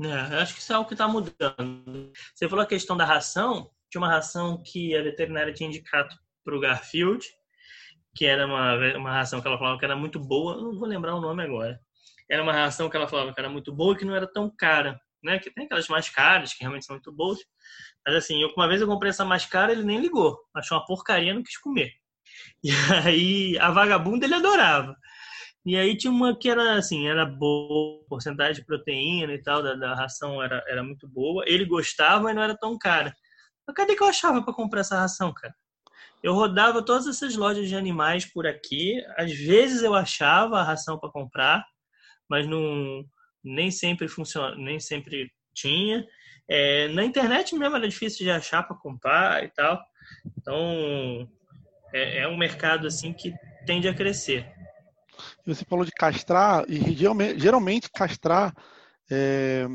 [0.00, 2.12] É, acho que isso é algo que está mudando.
[2.34, 3.70] Você falou a questão da ração.
[3.90, 7.24] Tinha uma ração que a veterinária tinha indicado para o Garfield,
[8.14, 10.56] que era uma, uma ração que ela falava que era muito boa.
[10.56, 11.80] não vou lembrar o nome agora.
[12.28, 14.50] Era uma ração que ela falava que era muito boa e que não era tão
[14.50, 15.38] cara né?
[15.38, 17.38] Que tem aquelas mais caras, que realmente são muito boas.
[18.06, 20.38] Mas assim, eu, uma vez eu comprei essa mais cara, ele nem ligou.
[20.54, 21.92] Achou uma porcaria, não quis comer.
[22.64, 22.70] E
[23.06, 24.96] aí, a vagabunda ele adorava.
[25.64, 29.74] E aí tinha uma que era assim, era boa, porcentagem de proteína e tal, da,
[29.74, 31.44] da ração era, era muito boa.
[31.46, 33.14] Ele gostava, mas não era tão cara.
[33.66, 35.54] Mas cadê que eu achava para comprar essa ração, cara?
[36.24, 38.98] eu rodava todas essas lojas de animais por aqui.
[39.14, 41.62] Às vezes eu achava a ração para comprar,
[42.26, 43.04] mas não,
[43.44, 46.06] nem sempre funciona, nem sempre tinha.
[46.48, 49.80] É, na internet mesmo era difícil de achar para comprar e tal.
[50.38, 51.28] Então
[51.92, 53.34] é, é um mercado assim que
[53.66, 54.46] tende a crescer.
[55.46, 56.94] Você falou de castrar e
[57.38, 58.52] geralmente castrar
[59.10, 59.66] é,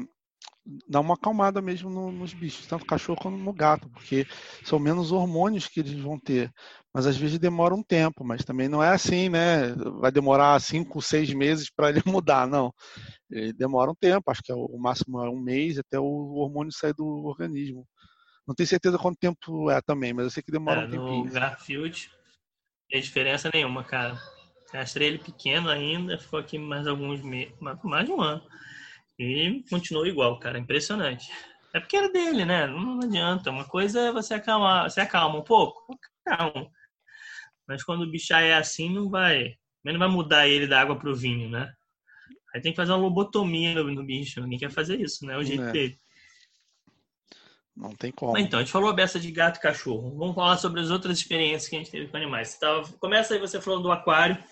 [0.88, 4.27] dá uma acalmada mesmo no, nos bichos, tanto cachorro quanto no gato, porque
[4.63, 6.51] são menos hormônios que eles vão ter.
[6.93, 9.73] Mas às vezes demora um tempo, mas também não é assim, né?
[9.99, 12.73] Vai demorar cinco, seis meses para ele mudar, não.
[13.30, 16.71] Ele demora um tempo, acho que é o máximo é um mês até o hormônio
[16.71, 17.86] sair do organismo.
[18.47, 21.25] Não tenho certeza quanto tempo é também, mas eu sei que demora é, um tempinho.
[21.25, 24.19] No Garfield, não tem diferença nenhuma, cara.
[24.71, 28.41] Castrei ele pequeno ainda, ficou aqui mais alguns meses, mais de um ano.
[29.19, 30.58] E continuou igual, cara.
[30.58, 31.32] Impressionante.
[31.73, 32.65] É porque era dele, né?
[32.65, 33.52] Não adianta.
[33.52, 36.71] Uma coisa é você acalmar, você acalma um pouco, calma.
[37.69, 39.53] Mas quando o bicho é assim, não vai.
[39.86, 41.71] Não vai mudar ele da água pro vinho, né?
[42.53, 44.41] Aí tem que fazer uma lobotomia no, no bicho.
[44.41, 45.36] Ninguém quer fazer isso, né?
[45.36, 45.71] É o jeito é.
[45.71, 45.97] dele.
[47.77, 48.34] Não tem como.
[48.34, 50.17] Mas então, a gente falou a beça de gato e cachorro.
[50.17, 52.49] Vamos falar sobre as outras experiências que a gente teve com animais.
[52.49, 52.91] Você tava...
[52.97, 54.43] Começa aí você falando do aquário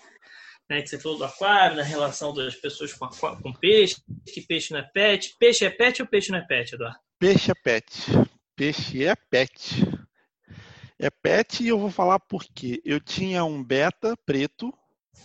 [0.68, 4.72] né, que você falou do aquário, da relação das pessoas com, com peixe, que peixe
[4.72, 5.34] não é pet.
[5.38, 6.98] Peixe é pet ou peixe não é pet, Eduardo?
[7.18, 8.06] Peixe é pet.
[8.54, 9.82] Peixe é pet.
[10.98, 14.72] É pet e eu vou falar porque eu tinha um beta preto,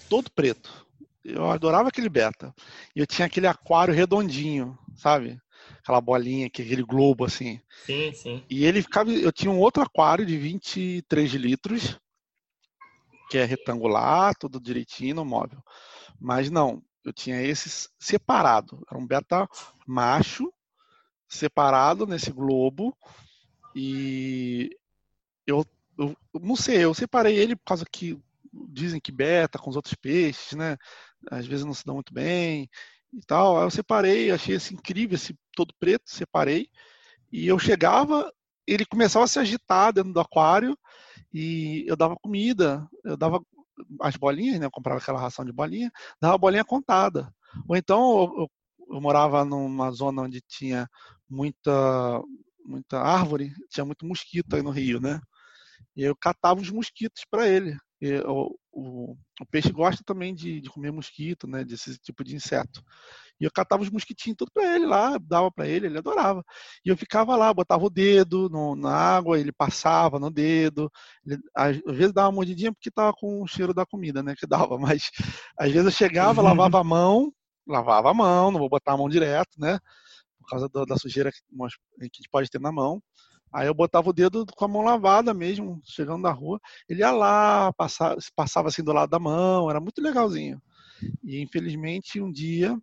[0.07, 0.88] todo preto.
[1.23, 2.53] Eu adorava aquele beta.
[2.95, 5.39] E eu tinha aquele aquário redondinho, sabe?
[5.79, 7.59] Aquela bolinha, aquele globo assim.
[7.86, 8.43] Sim, sim.
[8.49, 9.09] E ele ficava.
[9.09, 11.97] Eu tinha um outro aquário de 23 litros
[13.29, 15.63] que é retangular, tudo direitinho no móvel.
[16.19, 18.86] Mas não, eu tinha esses separado.
[18.88, 19.47] Era um beta
[19.88, 20.53] macho
[21.27, 22.95] separado nesse globo
[23.75, 24.69] e
[25.47, 25.65] eu,
[25.97, 28.19] eu, não sei, eu separei ele por causa que
[28.69, 30.77] dizem que beta com os outros peixes, né?
[31.29, 32.69] Às vezes não se dão muito bem
[33.12, 33.58] e tal.
[33.58, 36.67] Aí eu separei, achei esse incrível, esse todo preto, separei.
[37.32, 38.32] E eu chegava,
[38.67, 40.77] ele começava a se agitar dentro do aquário
[41.34, 43.43] e eu dava comida, eu dava
[44.01, 44.65] as bolinhas, né?
[44.65, 47.34] Eu comprava aquela ração de bolinha, dava a bolinha contada.
[47.67, 48.51] Ou então eu,
[48.91, 50.88] eu, morava numa zona onde tinha
[51.29, 52.21] muita
[52.65, 55.19] muita árvore, tinha muito mosquito aí no Rio, né?
[55.95, 57.77] E eu catava os mosquitos para ele.
[58.01, 61.63] E, o, o, o, peixe gosta também de, de comer mosquito, né?
[61.63, 62.84] Desse tipo de inseto.
[63.39, 66.43] E eu catava os mosquitinhos tudo para ele lá, dava para ele, ele adorava.
[66.84, 70.91] E eu ficava lá, botava o dedo no, na água, ele passava no dedo.
[71.25, 74.36] Ele, às vezes dava uma mordidinha porque tava com o cheiro da comida, né?
[74.36, 74.77] Que dava.
[74.79, 75.10] Mas
[75.58, 76.47] às vezes eu chegava, uhum.
[76.47, 77.32] lavava a mão,
[77.67, 79.79] lavava a mão, não vou botar a mão direto, né?
[80.39, 81.45] Por causa da, da sujeira que, que
[82.01, 83.01] a gente pode ter na mão.
[83.53, 86.59] Aí eu botava o dedo com a mão lavada mesmo, chegando na rua.
[86.89, 90.61] Ele ia lá, passava, passava assim do lado da mão, era muito legalzinho.
[91.23, 92.75] E infelizmente um dia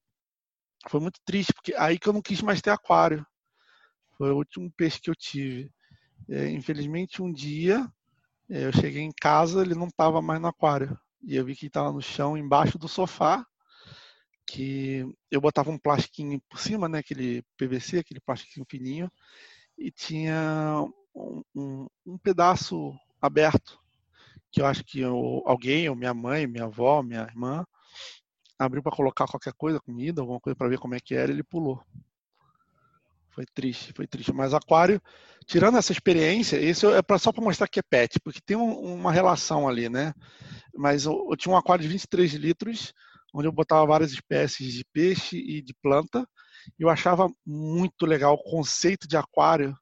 [0.88, 3.26] foi muito triste, porque aí que eu não quis mais ter aquário.
[4.16, 5.70] Foi o último peixe que eu tive.
[6.28, 7.90] É, infelizmente um dia
[8.48, 10.98] é, eu cheguei em casa, ele não estava mais no aquário.
[11.22, 13.44] E eu vi que estava no chão, embaixo do sofá,
[14.46, 19.10] que eu botava um plastiquinho por cima, né, aquele PVC, aquele plastiquinho fininho,
[19.80, 23.80] e tinha um, um, um pedaço aberto,
[24.52, 27.64] que eu acho que eu, alguém, ou minha mãe, minha avó, minha irmã,
[28.58, 31.42] abriu para colocar qualquer coisa, comida, alguma coisa para ver como é que era, ele
[31.42, 31.82] pulou.
[33.30, 34.32] Foi triste, foi triste.
[34.34, 35.00] Mas aquário,
[35.46, 38.94] tirando essa experiência, isso é pra, só para mostrar que é pet, porque tem um,
[38.94, 40.12] uma relação ali, né?
[40.74, 42.92] Mas eu, eu, tinha um aquário de 23 litros,
[43.32, 46.28] onde eu botava várias espécies de peixe e de planta,
[46.78, 49.74] eu achava muito legal o conceito de aquário.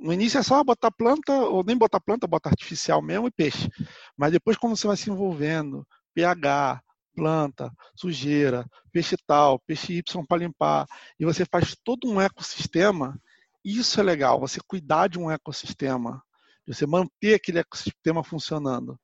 [0.00, 3.68] No início é só botar planta, ou nem botar planta, botar artificial mesmo e peixe.
[4.16, 6.80] Mas depois, quando você vai se envolvendo, pH,
[7.14, 10.86] planta, sujeira, peixe tal, peixe Y para limpar,
[11.18, 13.20] e você faz todo um ecossistema,
[13.64, 16.22] isso é legal, você cuidar de um ecossistema,
[16.64, 18.98] você manter aquele ecossistema funcionando.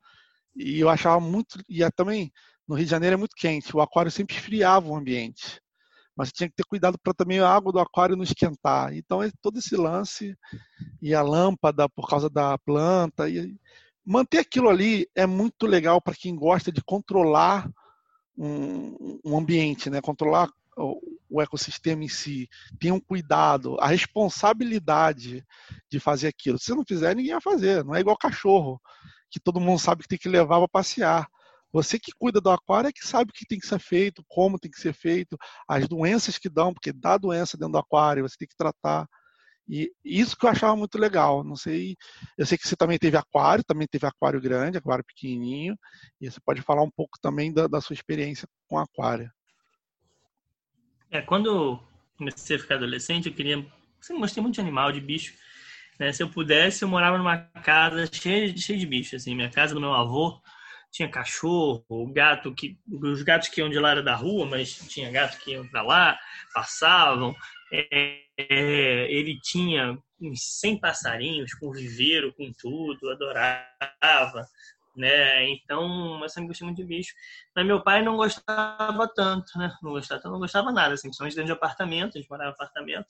[0.54, 2.32] E eu achava muito, e é também
[2.68, 5.60] no Rio de Janeiro é muito quente, o aquário sempre esfriava o ambiente
[6.16, 8.94] mas tinha que ter cuidado para também a água do aquário não esquentar.
[8.94, 10.36] Então, é todo esse lance
[11.02, 13.28] e a lâmpada por causa da planta.
[13.28, 13.56] E
[14.04, 17.68] manter aquilo ali é muito legal para quem gosta de controlar
[18.36, 20.00] um, um ambiente, né?
[20.00, 22.48] controlar o, o ecossistema em si.
[22.78, 25.44] Tem um cuidado, a responsabilidade
[25.90, 26.58] de fazer aquilo.
[26.58, 27.84] Se você não fizer, ninguém vai fazer.
[27.84, 28.80] Não é igual cachorro,
[29.30, 31.28] que todo mundo sabe que tem que levar para passear.
[31.74, 34.60] Você que cuida do aquário é que sabe o que tem que ser feito, como
[34.60, 35.36] tem que ser feito,
[35.68, 39.08] as doenças que dão, porque dá doença dentro do aquário, você tem que tratar.
[39.68, 41.42] E isso que eu achava muito legal.
[41.42, 41.96] Não sei,
[42.38, 45.76] eu sei que você também teve aquário, também teve aquário grande, aquário pequenininho.
[46.20, 49.28] E você pode falar um pouco também da, da sua experiência com aquário.
[51.10, 51.82] É, quando
[52.16, 53.56] comecei a ficar adolescente, eu queria,
[54.00, 55.34] sempre gostei muito de animal, de bicho.
[55.98, 56.12] Né?
[56.12, 59.22] Se eu pudesse, eu morava numa casa cheia, cheia de bichos.
[59.22, 60.40] Assim, minha casa do meu avô
[60.94, 65.10] tinha cachorro, gato que os gatos que iam de lá era da rua, mas tinha
[65.10, 66.18] gato que iam para lá,
[66.54, 67.34] passavam.
[67.72, 74.46] É, é, ele tinha uns 100 passarinhos com viveiro, com tudo, adorava,
[74.96, 75.50] né?
[75.50, 77.12] Então, eu sempre muito de bicho.
[77.56, 79.74] Mas meu pai não gostava tanto, né?
[79.82, 83.08] Não gostava, não gostava nada, assim, principalmente dentro de apartamento, a gente morava em apartamento.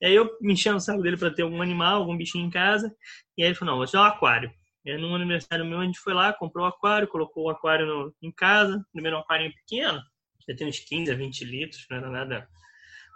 [0.00, 2.50] E aí eu me enchia no saco dele para ter algum animal, algum bichinho em
[2.50, 2.94] casa.
[3.36, 4.54] E aí ele falou: não, vou te dar um aquário.
[4.84, 7.50] E aí, no aniversário meu, a gente foi lá, comprou o um aquário, colocou o
[7.50, 8.84] aquário no, em casa.
[8.92, 10.00] Primeiro um aquário pequeno,
[10.46, 12.48] já tem uns 15 a 20 litros, não era nada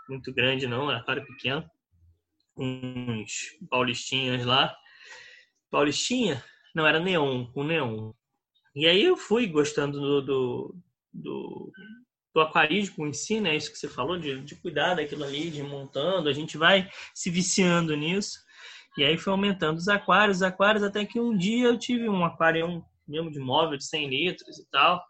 [0.08, 1.68] muito grande não, era aquário pequeno.
[2.56, 4.74] Uns paulistinhas lá.
[5.70, 6.42] Paulistinha?
[6.74, 8.12] Não, era neon, o neon.
[8.74, 10.76] E aí eu fui gostando do, do,
[11.12, 11.72] do,
[12.34, 13.54] do aquarismo em si, né?
[13.54, 16.28] Isso que você falou, de, de cuidar daquilo ali, de montando.
[16.28, 18.38] A gente vai se viciando nisso.
[18.98, 22.24] E aí foi aumentando os aquários, os aquários, até que um dia eu tive um
[22.24, 25.00] aquário mesmo de móvel de 100 litros e tal.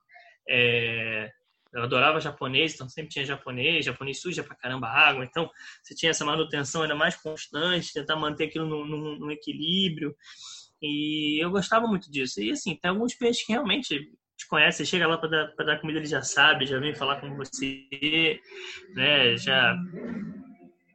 [0.47, 1.31] É,
[1.73, 5.49] eu adorava japonês, então sempre tinha japonês, japonês suja pra caramba a água, então
[5.83, 10.15] você tinha essa manutenção ainda mais constante, tentar manter aquilo no, no, no equilíbrio.
[10.83, 12.43] E eu gostava muito disso.
[12.43, 15.99] E assim, tem alguns peixes que realmente te conhece, chega lá para dar, dar comida,
[15.99, 18.39] ele já sabe, já vem falar com você,
[18.95, 19.35] né?
[19.39, 19.75] Já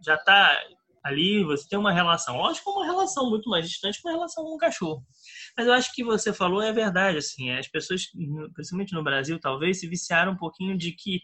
[0.06, 0.60] já tá
[1.04, 2.38] ali, você tem uma relação.
[2.38, 5.04] Lógico, uma relação muito mais distante que uma relação com um cachorro.
[5.58, 8.04] Mas eu acho que você falou é verdade, assim, as pessoas,
[8.54, 11.22] principalmente no Brasil, talvez se viciaram um pouquinho de que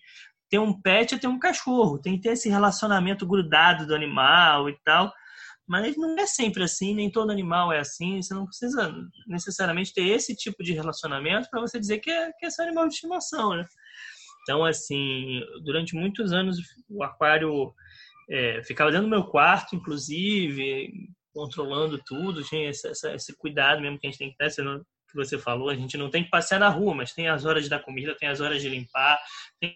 [0.50, 4.70] ter um pet é ter um cachorro, tem que ter esse relacionamento grudado do animal
[4.70, 5.14] e tal.
[5.68, 8.20] Mas não é sempre assim, nem todo animal é assim.
[8.20, 8.92] Você não precisa
[9.28, 12.88] necessariamente ter esse tipo de relacionamento para você dizer que é, que é seu animal
[12.88, 13.68] de estimação, né?
[14.42, 16.58] Então, assim, durante muitos anos
[16.90, 17.72] o aquário
[18.30, 24.08] é, ficava dentro do meu quarto, inclusive, controlando tudo, tinha esse, esse, cuidado mesmo que
[24.08, 26.60] a gente tem que ter, não, que você falou, a gente não tem que passear
[26.60, 29.20] na rua, mas tem as horas dar comida, tem as horas de limpar,
[29.60, 29.76] tem,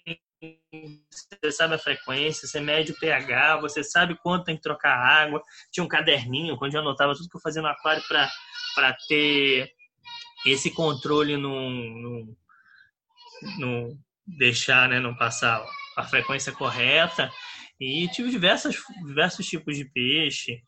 [1.41, 5.41] você sabe a frequência, você mede o pH, você sabe quanto tem que trocar água.
[5.71, 9.71] Tinha um caderninho onde eu anotava tudo que eu fazia no aquário para ter
[10.45, 12.35] esse controle no,
[14.25, 15.63] deixar, né, não passar
[15.95, 17.31] a frequência correta.
[17.79, 20.61] E tive diversas, diversos tipos de peixe.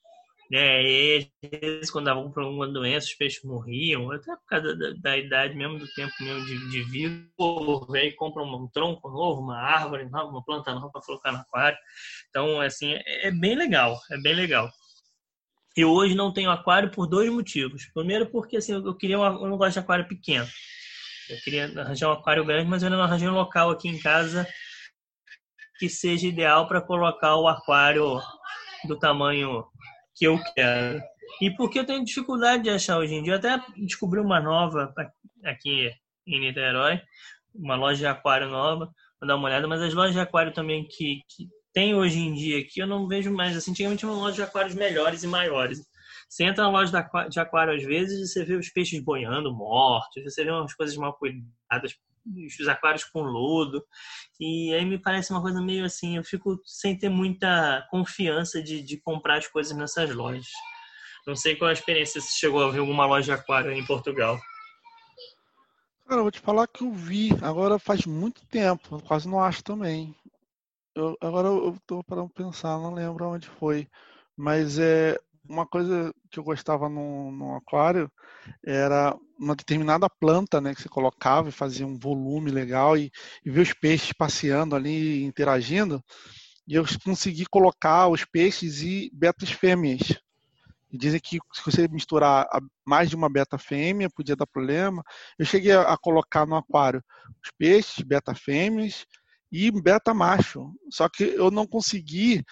[0.50, 0.84] Né?
[0.84, 5.18] E às vezes, quando dava alguma doença, os peixes morriam, até por causa da, da
[5.18, 7.28] idade mesmo, do tempo mesmo de, de vida.
[7.90, 11.78] Velho compra um tronco novo, uma árvore nova, uma planta nova para colocar no aquário.
[12.30, 14.70] Então, assim, é, é bem legal, é bem legal.
[15.76, 17.86] Eu hoje não tenho aquário por dois motivos.
[17.94, 20.48] Primeiro, porque assim, eu queria uma, eu não gosto de aquário pequeno.
[21.28, 24.48] Eu queria arranjar um aquário grande, mas eu não arranjei um local aqui em casa
[25.80, 28.20] que seja ideal para colocar o aquário
[28.88, 29.66] do tamanho
[30.16, 31.02] que eu quero.
[31.42, 33.34] E porque eu tenho dificuldade de achar hoje em dia.
[33.34, 34.94] Eu até descobri uma nova
[35.44, 35.92] aqui
[36.28, 37.02] em Niterói,
[37.54, 40.88] uma loja de aquário nova, vou dar uma olhada, mas as lojas de aquário também
[40.88, 43.72] que, que tem hoje em dia aqui, eu não vejo mais assim.
[43.72, 45.80] Antigamente uma loja de aquários melhores e maiores.
[46.30, 46.92] Você entra na loja
[47.30, 50.96] de aquário às vezes e você vê os peixes boiando mortos, você vê umas coisas
[50.96, 51.94] mal cuidadas
[52.26, 53.84] os aquários com lodo.
[54.40, 58.82] E aí me parece uma coisa meio assim, eu fico sem ter muita confiança de,
[58.82, 60.48] de comprar as coisas nessas lojas.
[61.26, 64.40] Não sei qual a experiência, se chegou a ver alguma loja de aquário em Portugal.
[66.06, 69.64] Cara, eu vou te falar que eu vi, agora faz muito tempo, quase não acho
[69.64, 70.16] também.
[70.94, 73.88] Eu, agora eu tô para pensar, não lembro onde foi.
[74.38, 78.12] Mas é, uma coisa que eu gostava no, no, aquário
[78.66, 83.12] era uma determinada planta, né, que você colocava e fazia um volume legal e,
[83.44, 86.04] e ver os peixes passeando ali, interagindo.
[86.68, 90.20] E eu consegui colocar os peixes e betas fêmeas.
[90.92, 92.48] E dizem que se você misturar
[92.86, 95.04] mais de uma beta fêmea, podia dar problema.
[95.38, 97.04] Eu cheguei a colocar no aquário
[97.44, 99.06] os peixes, beta fêmeas,
[99.52, 100.74] e beta macho.
[100.90, 102.44] Só que eu não consegui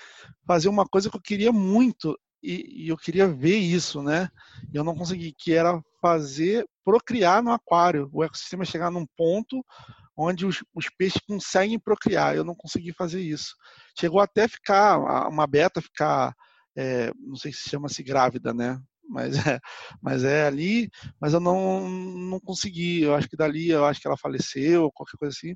[0.45, 4.29] fazer uma coisa que eu queria muito, e, e, eu queria ver isso, né?
[4.73, 9.63] Eu não consegui, que era fazer procriar no aquário, o ecossistema chegar num ponto
[10.15, 12.35] onde os, os peixes conseguem procriar.
[12.35, 13.55] Eu não consegui fazer isso.
[13.97, 16.33] Chegou até ficar uma beta ficar,
[16.77, 18.79] é, não sei se chama-se grávida, né?
[19.09, 19.59] Mas é,
[20.01, 20.89] mas é ali,
[21.19, 23.01] mas eu não, não consegui.
[23.01, 25.55] Eu acho que dali, eu acho que ela faleceu, qualquer coisa assim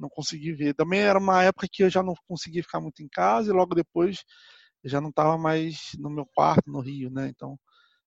[0.00, 0.74] não consegui ver.
[0.74, 3.74] Também era uma época que eu já não conseguia ficar muito em casa e logo
[3.74, 4.24] depois
[4.84, 7.28] já não estava mais no meu quarto no Rio, né?
[7.28, 7.58] Então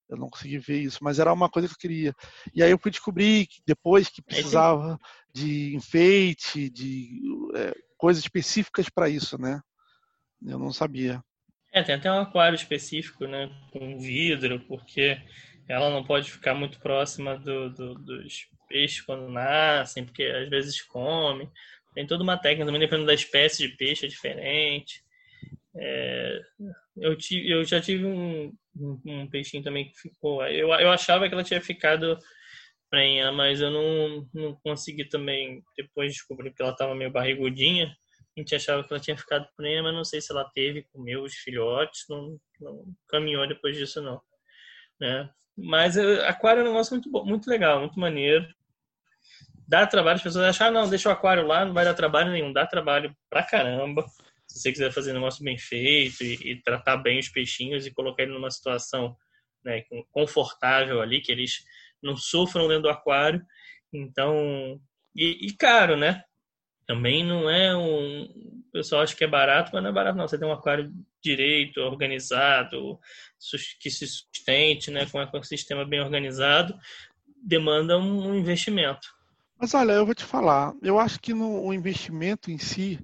[0.10, 2.14] eu não consegui ver isso, mas era uma coisa que eu queria.
[2.54, 5.00] E aí eu fui descobrir que depois que precisava
[5.34, 7.22] de enfeite, de
[7.56, 9.60] é, coisas específicas para isso, né?
[10.46, 11.24] Eu não sabia.
[11.72, 15.20] É, tem até um aquário específico, né, com vidro, porque
[15.68, 20.82] ela não pode ficar muito próxima do, do, dos peixes quando nascem, porque às vezes
[20.82, 21.50] come.
[21.96, 25.04] Tem toda uma técnica, também dependendo da espécie de peixe, é diferente.
[25.76, 26.40] É,
[26.98, 30.46] eu, tive, eu já tive um, um, um, peixinho também que ficou.
[30.46, 32.18] Eu, eu achava que ela tinha ficado
[32.90, 35.64] prenha, mas eu não, não consegui também.
[35.76, 37.88] Depois descobri que ela estava meio barrigudinha.
[38.36, 41.24] A gente achava que ela tinha ficado prenha, mas não sei se ela teve, comeu
[41.24, 44.22] os filhotes, não, não caminhou depois disso, não.
[45.00, 45.30] Né?
[45.56, 48.48] Mas uh, aquário é um negócio muito, bom, muito legal, muito maneiro.
[49.68, 52.32] Dá trabalho, as pessoas acham, ah, não, deixa o aquário lá, não vai dar trabalho
[52.32, 52.52] nenhum.
[52.52, 54.04] Dá trabalho pra caramba
[54.54, 57.92] se você quiser fazer um negócio bem feito e, e tratar bem os peixinhos e
[57.92, 59.18] colocar ele numa situação
[59.66, 61.64] né, confortável ali, que eles
[62.02, 63.44] não sofram dentro do aquário.
[63.92, 64.80] Então,
[65.16, 66.24] e, e caro, né?
[66.86, 68.26] Também não é um.
[68.26, 70.28] O pessoal acha que é barato, mas não é barato, não.
[70.28, 70.94] Você tem um aquário
[71.24, 73.00] direito, organizado,
[73.80, 76.78] que se sustente, né, com um ecossistema bem organizado,
[77.44, 79.08] demanda um investimento.
[79.58, 83.00] Mas olha, eu vou te falar, eu acho que no o investimento em si,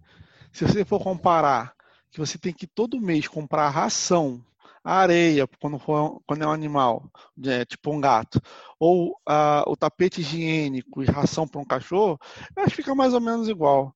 [0.60, 1.74] se você for comparar
[2.12, 4.43] que você tem que todo mês comprar ração,
[4.84, 7.10] areia, quando, for, quando é um animal,
[7.45, 8.41] é, tipo um gato,
[8.78, 12.20] ou ah, o tapete higiênico e ração para um cachorro,
[12.57, 13.95] eu acho que fica mais ou menos igual.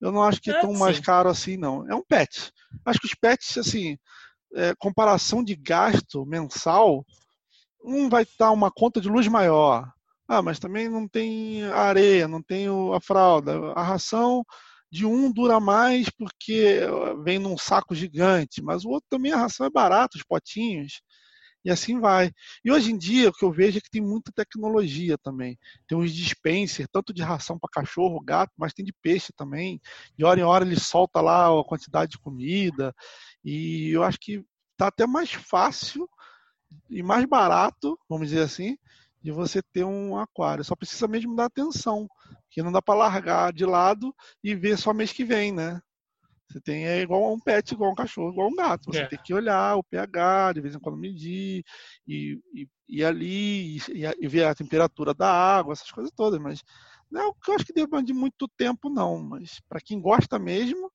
[0.00, 1.88] Eu não acho que é, tão mais caro assim, não.
[1.90, 2.52] É um pet.
[2.84, 3.98] Acho que os pets, assim,
[4.54, 7.04] é, comparação de gasto mensal,
[7.82, 9.90] um vai estar uma conta de luz maior.
[10.28, 13.72] Ah, mas também não tem areia, não tem a fralda.
[13.74, 14.44] A ração
[14.90, 16.80] de um dura mais porque
[17.24, 21.00] vem num saco gigante, mas o outro também a ração é barata, os potinhos,
[21.64, 22.30] e assim vai.
[22.64, 25.58] E hoje em dia o que eu vejo é que tem muita tecnologia também.
[25.88, 29.80] Tem uns dispenser, tanto de ração para cachorro, gato, mas tem de peixe também.
[30.16, 32.94] De hora em hora ele solta lá a quantidade de comida.
[33.42, 36.08] E eu acho que está até mais fácil
[36.90, 38.76] e mais barato, vamos dizer assim,
[39.24, 40.62] de você ter um aquário.
[40.62, 42.06] Só precisa mesmo dar atenção,
[42.50, 45.80] que não dá para largar de lado e ver só mês que vem, né?
[46.46, 48.92] Você tem é igual um pet, igual um cachorro, igual um gato.
[48.92, 49.06] Você é.
[49.06, 51.64] tem que olhar o pH, de vez em quando medir,
[52.06, 53.80] e, e, e ali, e,
[54.20, 56.38] e, ver a temperatura da água, essas coisas todas.
[56.38, 56.62] Mas
[57.10, 59.18] não é o que eu acho que demanda de muito tempo, não.
[59.18, 60.92] Mas para quem gosta mesmo,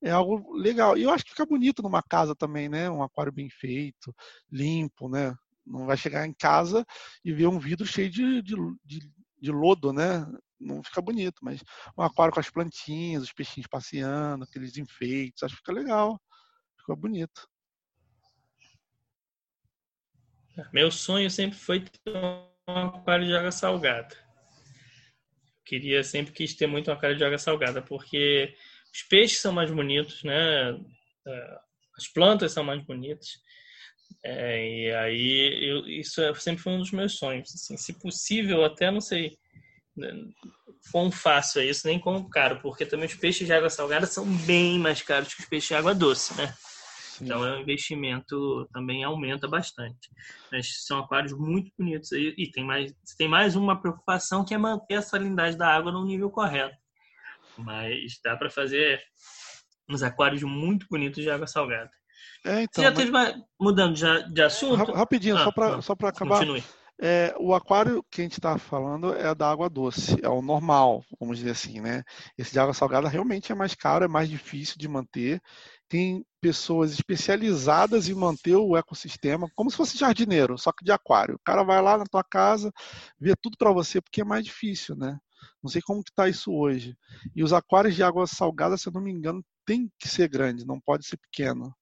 [0.00, 0.96] é algo legal.
[0.96, 2.88] E eu acho que fica bonito numa casa também, né?
[2.88, 4.14] Um aquário bem feito,
[4.52, 5.34] limpo, né?
[5.66, 6.86] Não vai chegar em casa
[7.24, 8.54] e ver um vidro cheio de, de,
[8.84, 9.10] de,
[9.40, 10.26] de lodo, né?
[10.58, 11.62] Não fica bonito, mas
[11.98, 16.20] um aquário com as plantinhas, os peixinhos passeando, aqueles enfeites, acho que fica legal.
[16.78, 17.48] Fica bonito.
[20.72, 22.16] Meu sonho sempre foi ter
[22.68, 24.16] um aquário de água salgada.
[25.64, 28.54] Queria sempre quis ter muito um aquário de água salgada, porque
[28.92, 30.70] os peixes são mais bonitos, né?
[31.26, 31.58] É,
[31.98, 33.40] as plantas são mais bonitas.
[34.22, 37.54] É, e aí, eu, isso é, sempre foi um dos meus sonhos.
[37.54, 39.36] Assim, se possível, até não sei
[39.96, 40.10] né,
[40.90, 44.26] quão fácil é isso, nem quão caro, porque também os peixes de água salgada são
[44.26, 46.54] bem mais caros que os peixes de água doce, né?
[47.16, 47.24] Sim.
[47.24, 50.10] Então, é um investimento também aumenta bastante.
[50.52, 54.58] Mas são aquários muito bonitos e, e tem mais, tem mais uma preocupação que é
[54.58, 56.76] manter a salinidade da água no nível correto.
[57.56, 59.02] Mas dá para fazer
[59.88, 61.90] uns aquários muito bonitos de água salgada.
[62.46, 62.98] É, então, Você já mas...
[62.98, 63.44] teve uma...
[63.60, 64.92] mudando já de assunto?
[64.92, 66.38] Rapidinho, ah, só para só para acabar.
[66.38, 66.64] Continue.
[66.98, 71.04] É, o aquário que a gente está falando é da água doce, é o normal,
[71.20, 72.02] vamos dizer assim, né?
[72.38, 75.42] Esse de água salgada realmente é mais caro, é mais difícil de manter.
[75.90, 81.34] Tem pessoas especializadas em manter o ecossistema, como se fosse jardineiro, só que de aquário.
[81.34, 82.72] O cara vai lá na tua casa,
[83.20, 85.18] vê tudo para você, porque é mais difícil, né?
[85.62, 86.96] Não sei como que está isso hoje.
[87.34, 90.66] E os aquários de água salgada, se eu não me engano, tem que ser grande,
[90.66, 91.74] não pode ser pequeno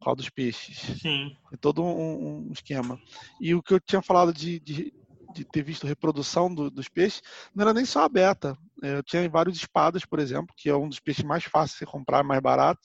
[0.00, 0.78] qual dos peixes.
[1.00, 1.36] Sim.
[1.52, 3.00] É todo um, um, esquema.
[3.40, 4.92] E o que eu tinha falado de, de,
[5.34, 7.22] de ter visto reprodução do, dos peixes,
[7.54, 8.56] não era nem só a beta.
[8.82, 11.86] É, eu tinha vários espadas, por exemplo, que é um dos peixes mais fáceis de
[11.86, 12.80] comprar, mais barato.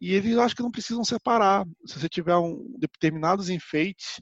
[0.00, 1.64] E eles acho que não precisam separar.
[1.86, 4.20] Se você tiver um, determinados enfeites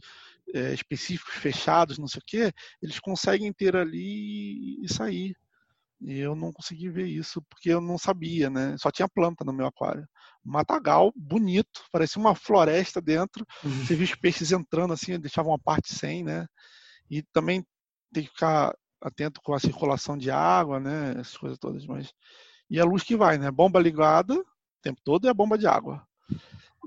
[0.55, 2.53] é, específicos, fechados, não sei o quê,
[2.83, 5.35] eles conseguem ter ali e sair.
[6.01, 8.75] E eu não consegui ver isso porque eu não sabia, né?
[8.79, 10.09] Só tinha planta no meu aquário.
[10.43, 13.45] Matagal bonito, parecia uma floresta dentro.
[13.63, 13.85] Uhum.
[13.85, 16.47] Você via os peixes entrando assim, deixavam uma parte sem, né?
[17.11, 17.65] E também
[18.13, 21.13] tem que ficar atento com a circulação de água, né?
[21.13, 21.87] Essas coisas todas.
[21.87, 22.13] Mas...
[22.71, 23.51] E a luz que vai, né?
[23.51, 24.47] Bomba ligada o
[24.83, 26.07] tempo todo e a bomba de água.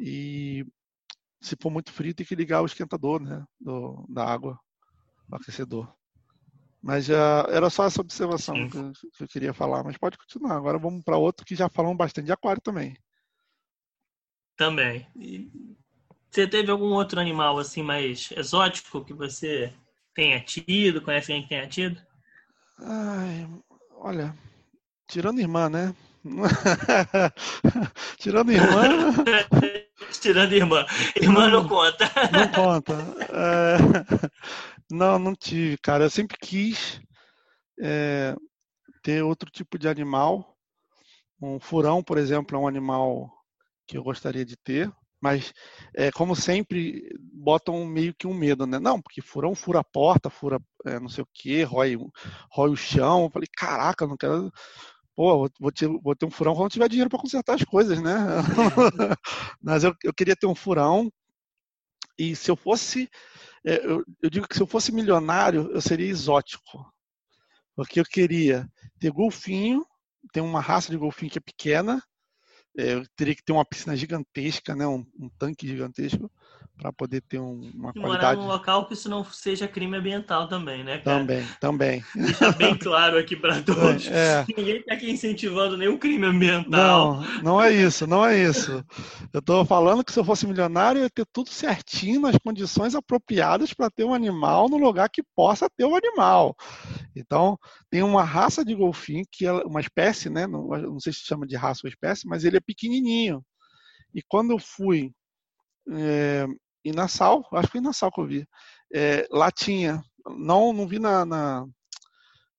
[0.02, 0.66] E
[1.40, 3.46] se for muito frio, tem que ligar o esquentador, né?
[3.60, 4.58] Do, da água,
[5.32, 5.94] aquecedor.
[6.84, 9.86] Mas já era só essa observação que eu, que eu, queria falar.
[9.86, 10.58] Mas pode continuar.
[10.58, 12.98] Agora vamos para outro que já falamos bastante de aquário também.
[14.58, 15.08] Também.
[15.16, 15.50] E
[16.30, 19.74] você teve algum outro animal assim mais exótico que você
[20.14, 21.02] tenha tido?
[21.02, 22.02] Conhece alguém que tenha tido?
[22.80, 23.48] Ai,
[23.92, 24.36] olha,
[25.08, 25.96] tirando irmã, né?
[28.18, 28.84] tirando irmã.
[30.20, 30.86] tirando irmã.
[31.16, 32.12] Irmã não, não conta.
[32.32, 32.94] não conta.
[33.36, 33.78] É...
[34.94, 36.04] Não, não tive, cara.
[36.04, 37.02] Eu sempre quis
[37.82, 38.36] é,
[39.04, 40.56] ter outro tipo de animal.
[41.42, 43.32] Um furão, por exemplo, é um animal
[43.88, 44.92] que eu gostaria de ter.
[45.20, 45.52] Mas,
[45.96, 48.78] é, como sempre, botam meio que um medo, né?
[48.78, 51.98] Não, porque furão fura a porta, fura é, não sei o quê, rói,
[52.52, 53.24] rói o chão.
[53.24, 54.52] Eu falei, caraca, não quero.
[55.16, 58.14] Pô, vou ter, vou ter um furão quando tiver dinheiro para consertar as coisas, né?
[59.62, 61.12] Mas eu, eu queria ter um furão.
[62.18, 63.10] E se eu fosse.
[63.66, 66.86] É, eu, eu digo que se eu fosse milionário, eu seria exótico.
[67.76, 69.86] Porque eu queria ter golfinho,
[70.32, 72.02] tem uma raça de golfinho que é pequena,
[72.78, 76.32] é, eu teria que ter uma piscina gigantesca, né, um, um tanque gigantesco
[76.78, 78.36] para poder ter um, uma e qualidade.
[78.36, 80.98] Morar num local que isso não seja crime ambiental também, né?
[81.00, 81.20] Cara?
[81.20, 82.04] Também, também.
[82.16, 84.08] Deixa bem claro aqui para todos.
[84.08, 84.46] É, é.
[84.58, 87.22] Ninguém está aqui incentivando nenhum crime ambiental.
[87.22, 88.84] Não, não é isso, não é isso.
[89.32, 92.96] Eu estou falando que se eu fosse milionário, eu ia ter tudo certinho, nas condições
[92.96, 96.56] apropriadas para ter um animal no lugar que possa ter o um animal.
[97.16, 97.58] Então,
[97.90, 100.48] tem uma raça de golfinho, que é uma espécie, né?
[100.48, 103.44] Não, não sei se chama de raça ou espécie, mas ele é pequenininho.
[104.14, 105.12] E quando eu fui
[105.92, 106.46] é,
[106.84, 108.48] em Nassau, acho que foi em Nassau que eu vi,
[108.94, 110.04] é, lá tinha,
[110.38, 111.68] não, não vi na, na,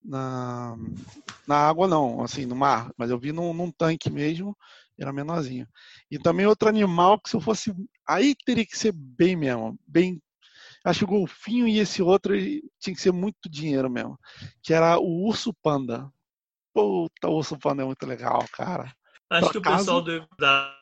[0.02, 0.76] na,
[1.46, 4.56] na, água não, assim, no mar, mas eu vi num, num tanque mesmo,
[4.98, 5.66] era menorzinho.
[6.10, 7.74] E também outro animal que se eu fosse,
[8.06, 10.20] aí teria que ser bem mesmo, bem
[10.84, 12.34] acho que o golfinho e esse outro
[12.78, 14.18] tinha que ser muito dinheiro mesmo,
[14.62, 16.12] que era o urso panda.
[16.74, 18.94] Puta, o urso panda é muito legal, cara.
[19.38, 19.74] Acho que acaso...
[19.74, 20.28] o pessoal do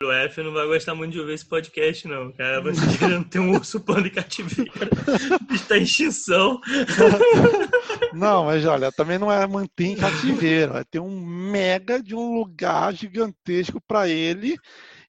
[0.05, 2.61] WF não vai gostar muito de ouvir esse podcast, não, cara.
[2.61, 4.70] Você querendo ter um urso panda em cativeiro.
[5.50, 6.61] Está em extinção.
[8.12, 10.76] Não, mas olha, também não é manter em cativeiro.
[10.76, 14.57] É ter um mega de um lugar gigantesco para ele.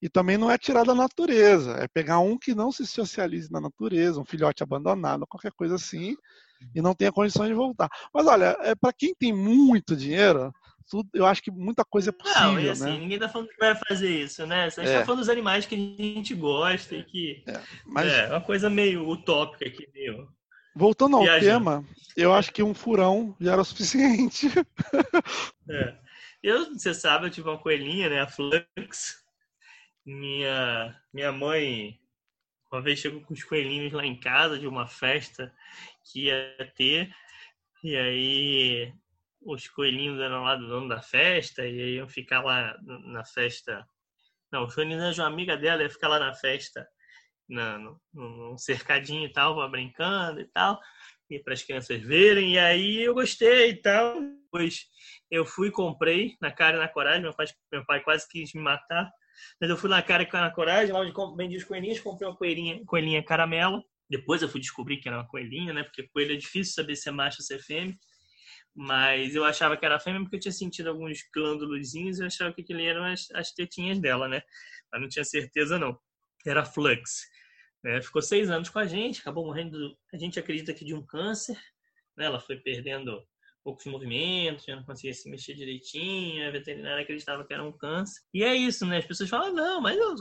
[0.02, 1.74] E também não é tirar da natureza.
[1.80, 6.16] É pegar um que não se socialize na natureza, um filhote abandonado, qualquer coisa assim,
[6.74, 7.90] e não tenha condições de voltar.
[8.14, 10.54] Mas olha, é, para quem tem muito dinheiro,
[10.90, 12.42] tudo, eu acho que muita coisa é possível.
[12.42, 12.98] Não, e assim, né?
[12.98, 14.66] ninguém tá falando que vai fazer isso, né?
[14.66, 15.00] A gente é.
[15.00, 18.12] tá falando dos animais que a gente gosta e que é, mas...
[18.12, 20.28] é uma coisa meio utópica aqui, meio.
[20.76, 21.86] Voltando ao tema,
[22.18, 24.48] eu acho que um furão já era o suficiente.
[25.70, 25.96] É.
[26.44, 28.20] Eu, você sabe, eu tive uma coelhinha, né?
[28.20, 29.24] A Flux.
[30.06, 31.98] Minha, minha mãe
[32.74, 35.54] uma vez chegou com os coelhinhos lá em casa de uma festa
[36.04, 37.14] que ia ter.
[37.84, 38.94] E aí
[39.46, 43.86] os coelhinhos eram lá do dono da festa e iam ficar lá na festa.
[44.52, 46.88] Não, os coelhinhos eram de uma amiga dela, ia ficar lá na festa,
[47.48, 50.80] na, no, num cercadinho e tal, brincando e tal,
[51.30, 52.54] e para as crianças verem.
[52.54, 54.22] E aí eu gostei e tal.
[54.22, 54.86] Depois
[55.32, 57.22] eu fui comprei na cara e na coragem.
[57.22, 59.12] Meu pai, meu pai quase quis me matar.
[59.60, 62.38] Mas eu fui na cara e na coragem, lá onde vendi os coelhinhos, comprei uma
[62.38, 63.84] coelhinha, coelhinha caramelo.
[64.10, 65.84] Depois eu fui descobrir que era uma coelhinha, né?
[65.84, 67.98] Porque coelho é difícil saber se é macho ou se é fêmea.
[68.76, 72.54] Mas eu achava que era fêmea porque eu tinha sentido alguns glândulozinhos e eu achava
[72.54, 74.42] que aquilo eram as, as tetinhas dela, né?
[74.92, 75.98] Mas não tinha certeza, não.
[76.46, 77.28] Era Flux.
[77.86, 79.78] É, ficou seis anos com a gente, acabou morrendo,
[80.14, 81.58] a gente acredita que de um câncer.
[82.18, 82.26] Né?
[82.26, 83.22] Ela foi perdendo
[83.64, 88.22] poucos movimentos, já não conseguia se mexer direitinho, a veterinária acreditava que era um câncer.
[88.34, 88.98] E é isso, né?
[88.98, 90.16] As pessoas falam, não, mas eu,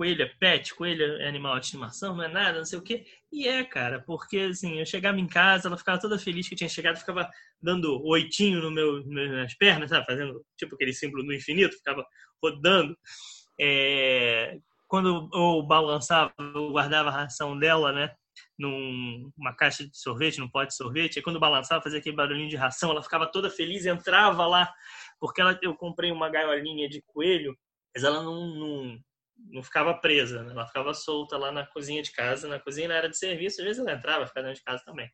[0.00, 3.04] coelho é pet, coelho é animal de estimação, não é nada, não sei o quê.
[3.30, 6.58] E é, cara, porque assim, eu chegava em casa, ela ficava toda feliz que eu
[6.58, 7.28] tinha chegado, ficava
[7.60, 10.06] dando oitinho no meu, nas pernas, sabe?
[10.06, 12.02] Fazendo tipo aquele símbolo no infinito, ficava
[12.42, 12.96] rodando.
[13.60, 14.56] É,
[14.88, 18.10] quando eu balançava, eu guardava a ração dela, né?
[18.58, 21.18] Numa caixa de sorvete, num pote de sorvete.
[21.18, 24.72] E quando balançava, fazia aquele barulhinho de ração, ela ficava toda feliz, entrava lá,
[25.20, 27.54] porque ela, eu comprei uma gaiolinha de coelho,
[27.94, 28.98] mas ela não, não
[29.48, 30.52] não ficava presa, né?
[30.52, 33.66] ela ficava solta lá na cozinha de casa, na cozinha na área de serviço, às
[33.66, 35.10] vezes ela entrava, ficava dentro de casa também.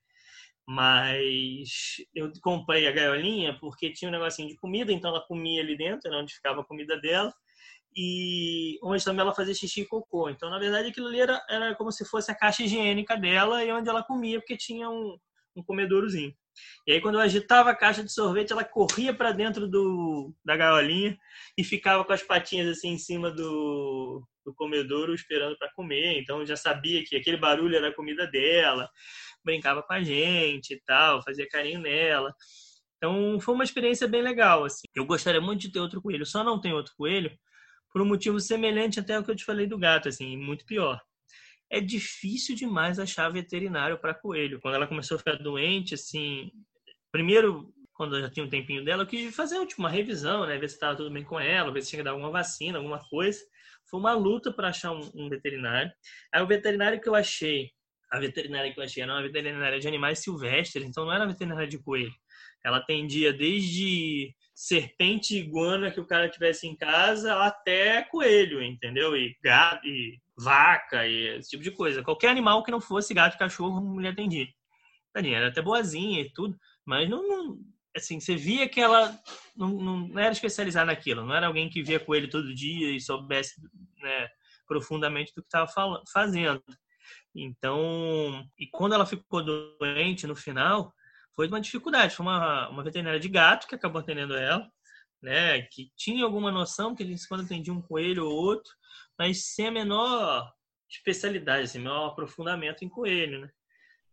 [0.68, 5.76] Mas eu comprei a gaiolinha porque tinha um negocinho de comida, então ela comia ali
[5.76, 7.32] dentro, era onde ficava a comida dela,
[7.96, 10.28] e onde também ela fazia xixi e cocô.
[10.28, 13.72] Então, na verdade, aquilo ali era, era como se fosse a caixa higiênica dela e
[13.72, 15.16] onde ela comia, porque tinha um,
[15.56, 16.34] um comedourozinho.
[16.86, 20.56] E aí, quando eu agitava a caixa de sorvete, ela corria para dentro do, da
[20.56, 21.16] gaiolinha
[21.56, 26.18] e ficava com as patinhas assim em cima do, do comedouro esperando para comer.
[26.18, 28.88] Então, eu já sabia que aquele barulho era a comida dela,
[29.44, 32.34] brincava com a gente e tal, fazia carinho nela.
[32.96, 34.64] Então, foi uma experiência bem legal.
[34.64, 34.86] Assim.
[34.94, 37.30] Eu gostaria muito de ter outro coelho, só não tem outro coelho
[37.92, 41.00] por um motivo semelhante até ao que eu te falei do gato, assim, muito pior
[41.70, 44.60] é difícil demais achar veterinário para coelho.
[44.60, 46.50] Quando ela começou a ficar doente, assim,
[47.10, 50.58] primeiro, quando eu já tinha um tempinho dela, eu quis fazer tipo, uma revisão, né?
[50.58, 53.00] Ver se estava tudo bem com ela, ver se tinha que dar alguma vacina, alguma
[53.08, 53.40] coisa.
[53.90, 55.90] Foi uma luta para achar um, um, veterinário.
[56.32, 57.70] Aí o veterinário que eu achei,
[58.10, 61.66] a veterinária que eu achei era uma veterinária de animais silvestres, então não era veterinária
[61.66, 62.12] de coelho.
[62.66, 69.16] Ela atendia desde serpente e iguana que o cara tivesse em casa até coelho, entendeu?
[69.16, 72.02] E gato, e vaca, e esse tipo de coisa.
[72.02, 74.48] Qualquer animal que não fosse gato, cachorro, mulher atendia.
[75.12, 77.58] Tadinha, era até boazinha e tudo, mas não, não
[77.96, 79.16] assim, você via que ela
[79.56, 83.62] não, não, era especializada naquilo, não era alguém que via coelho todo dia e soubesse
[84.00, 84.28] né,
[84.66, 85.70] profundamente do que estava
[86.12, 86.60] fazendo.
[87.32, 90.92] Então, e quando ela ficou doente no final,
[91.36, 92.16] foi uma dificuldade.
[92.16, 94.68] Foi uma, uma veterinária de gato que acabou atendendo ela,
[95.22, 95.62] né?
[95.62, 98.72] Que tinha alguma noção, que a gente quando atendia um coelho ou outro,
[99.18, 100.50] mas sem a menor
[100.88, 103.50] especialidade, assim, menor aprofundamento em coelho, né?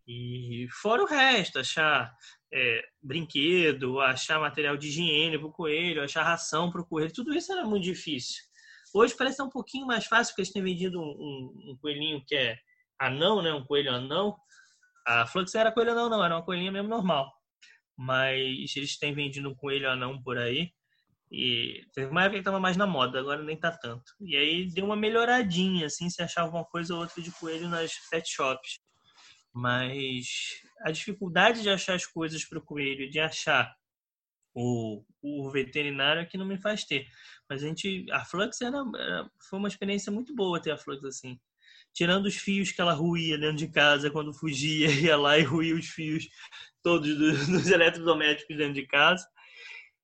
[0.05, 2.13] E fora o resto, achar
[2.53, 7.33] é, brinquedo, achar material de higiene para o coelho, achar ração para o coelho, tudo
[7.33, 8.43] isso era muito difícil.
[8.93, 12.35] Hoje parece um pouquinho mais fácil, porque eles têm vendido um, um, um coelhinho que
[12.35, 12.57] é
[12.99, 13.53] anão, né?
[13.53, 14.35] Um coelho anão,
[15.05, 17.31] a Flux era coelho anão, não, era uma coelhinha mesmo normal.
[17.97, 20.71] Mas eles têm vendido um coelho anão por aí.
[21.31, 24.03] E teve uma época que estava mais na moda, agora nem tá tanto.
[24.21, 27.91] E aí deu uma melhoradinha, assim, se achava uma coisa ou outra de coelho nas
[28.09, 28.79] pet shops.
[29.51, 30.27] Mas
[30.81, 33.73] a dificuldade de achar as coisas para o coelho, de achar
[34.53, 37.07] o, o veterinário é que não me faz ter.
[37.49, 41.03] Mas a gente, a Flux era, era, foi uma experiência muito boa ter a Flux
[41.03, 41.39] assim
[41.93, 45.75] tirando os fios que ela ruía dentro de casa quando fugia, ia lá e ruía
[45.75, 46.27] os fios
[46.81, 49.25] todos dos, dos eletrodomésticos dentro de casa.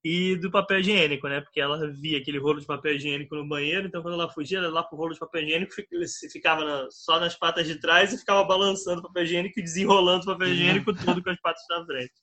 [0.02, 1.42] E do papel higiênico, né?
[1.42, 4.68] Porque ela via aquele rolo de papel higiênico no banheiro, então quando ela fugia, ela
[4.68, 5.74] ia lá pro rolo de papel higiênico,
[6.32, 10.24] ficava na, só nas patas de trás e ficava balançando o papel higiênico e desenrolando
[10.24, 12.14] o papel higiênico todo com as patas da frente.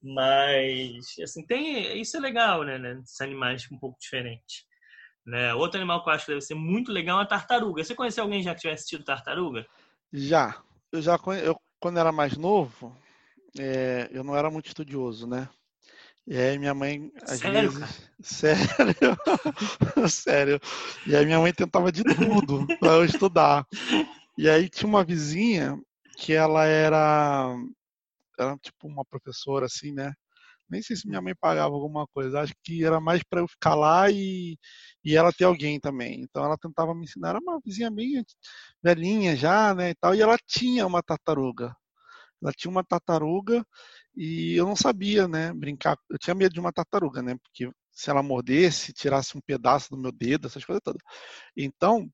[0.00, 2.00] Mas, assim, tem.
[2.00, 2.78] Isso é legal, né?
[2.78, 3.00] né?
[3.02, 4.64] Esses animais um pouco diferentes.
[5.30, 5.54] Né?
[5.54, 7.84] Outro animal que eu acho que deve ser muito legal é a tartaruga.
[7.84, 9.64] Você conheceu alguém já que tivesse assistido tartaruga?
[10.12, 10.60] Já.
[10.90, 11.40] Eu já conhe...
[11.40, 12.94] eu, quando era mais novo,
[13.56, 14.08] é...
[14.10, 15.48] eu não era muito estudioso, né?
[16.26, 18.10] E aí minha mãe, às Sério, vezes.
[18.20, 19.16] Sério?
[20.10, 20.60] Sério.
[21.06, 23.64] E aí minha mãe tentava de tudo para eu estudar.
[24.36, 25.80] E aí tinha uma vizinha
[26.18, 27.54] que ela era.
[28.38, 30.12] Era tipo uma professora, assim, né?
[30.70, 32.40] Nem sei se minha mãe pagava alguma coisa.
[32.40, 34.58] Acho que era mais para eu ficar lá e,
[35.04, 36.20] e ela ter alguém também.
[36.22, 37.30] Então ela tentava me ensinar.
[37.30, 38.24] Era uma vizinha bem
[38.82, 39.90] velhinha já, né?
[39.90, 41.74] E, tal, e ela tinha uma tartaruga.
[42.42, 43.64] Ela tinha uma tartaruga
[44.16, 45.52] e eu não sabia, né?
[45.52, 45.98] Brincar.
[46.10, 47.36] Eu tinha medo de uma tartaruga, né?
[47.42, 51.02] Porque se ela mordesse, tirasse um pedaço do meu dedo, essas coisas todas.
[51.56, 52.08] Então,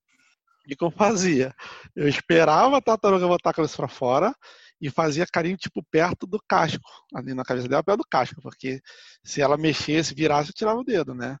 [0.65, 1.53] o que eu fazia?
[1.95, 4.35] Eu esperava a tartaruga botar a cabeça para fora
[4.81, 8.81] e fazia carinho tipo perto do casco, ali na cabeça dela, perto do casco, porque
[9.23, 11.37] se ela mexesse, virasse, eu tirava o dedo, né?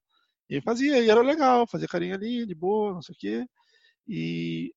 [0.49, 3.45] E fazia, e era legal, fazia carinho ali, de boa, não sei o quê.
[4.07, 4.71] E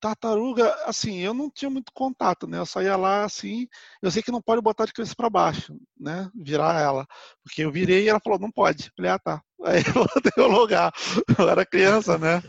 [0.00, 2.58] tartaruga, assim, eu não tinha muito contato, né?
[2.58, 3.68] Eu saía lá assim,
[4.02, 6.28] eu sei que não pode botar de cabeça para baixo, né?
[6.34, 7.06] Virar ela,
[7.44, 8.86] porque eu virei e ela falou, não pode.
[8.86, 9.42] Eu falei, ah, tá.
[9.62, 10.90] Aí eu botei o lugar.
[11.38, 12.42] Eu era criança, né?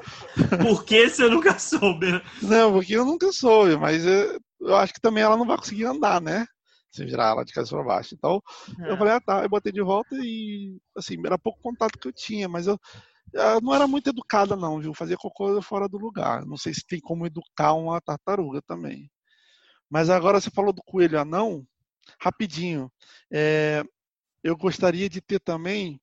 [0.62, 2.22] Por que você nunca soube?
[2.41, 4.05] Não, porque eu nunca soube, mas
[4.62, 6.45] eu, acho que também ela não vai conseguir andar, né?
[6.91, 8.14] Se virar ela de cabeça para baixo.
[8.14, 8.41] Então,
[8.80, 8.91] é.
[8.91, 9.43] eu falei, ah, tá.
[9.43, 12.78] Eu botei de volta e, assim, era pouco contato que eu tinha, mas eu,
[13.34, 14.93] eu não era muito educada, não, viu?
[14.93, 16.45] Fazia coisa fora do lugar.
[16.45, 19.09] Não sei se tem como educar uma tartaruga também.
[19.89, 21.66] Mas agora você falou do coelho anão,
[22.20, 22.91] rapidinho.
[23.32, 23.84] É,
[24.43, 25.99] eu gostaria de ter também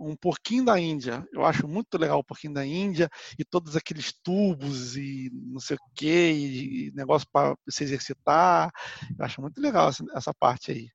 [0.00, 1.26] um porquinho da Índia.
[1.32, 5.76] Eu acho muito legal o porquinho da Índia e todos aqueles tubos e não sei
[5.76, 8.70] o que, negócio para se exercitar.
[9.18, 10.88] Eu acho muito legal essa, essa parte aí.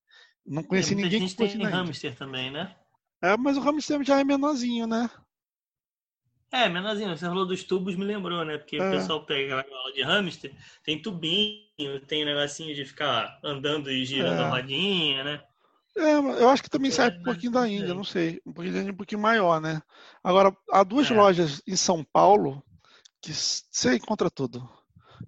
[0.45, 2.75] Não conheci é, ninguém que tem hamster também, né?
[3.21, 5.09] É, mas o hamster já é menorzinho, né?
[6.51, 7.09] É, menorzinho.
[7.09, 8.57] Você falou dos tubos, me lembrou, né?
[8.57, 8.87] Porque é.
[8.87, 14.05] o pessoal pega aula de hamster, tem tubinho, tem um negocinho de ficar andando e
[14.05, 14.43] girando é.
[14.43, 15.43] a rodinha, né?
[15.97, 18.41] É, eu acho que também serve um pouquinho da Índia, não sei.
[18.45, 19.81] Um pouquinho, um pouquinho maior, né?
[20.23, 21.13] Agora, há duas é.
[21.13, 22.61] lojas em São Paulo
[23.21, 24.69] que você encontra tudo.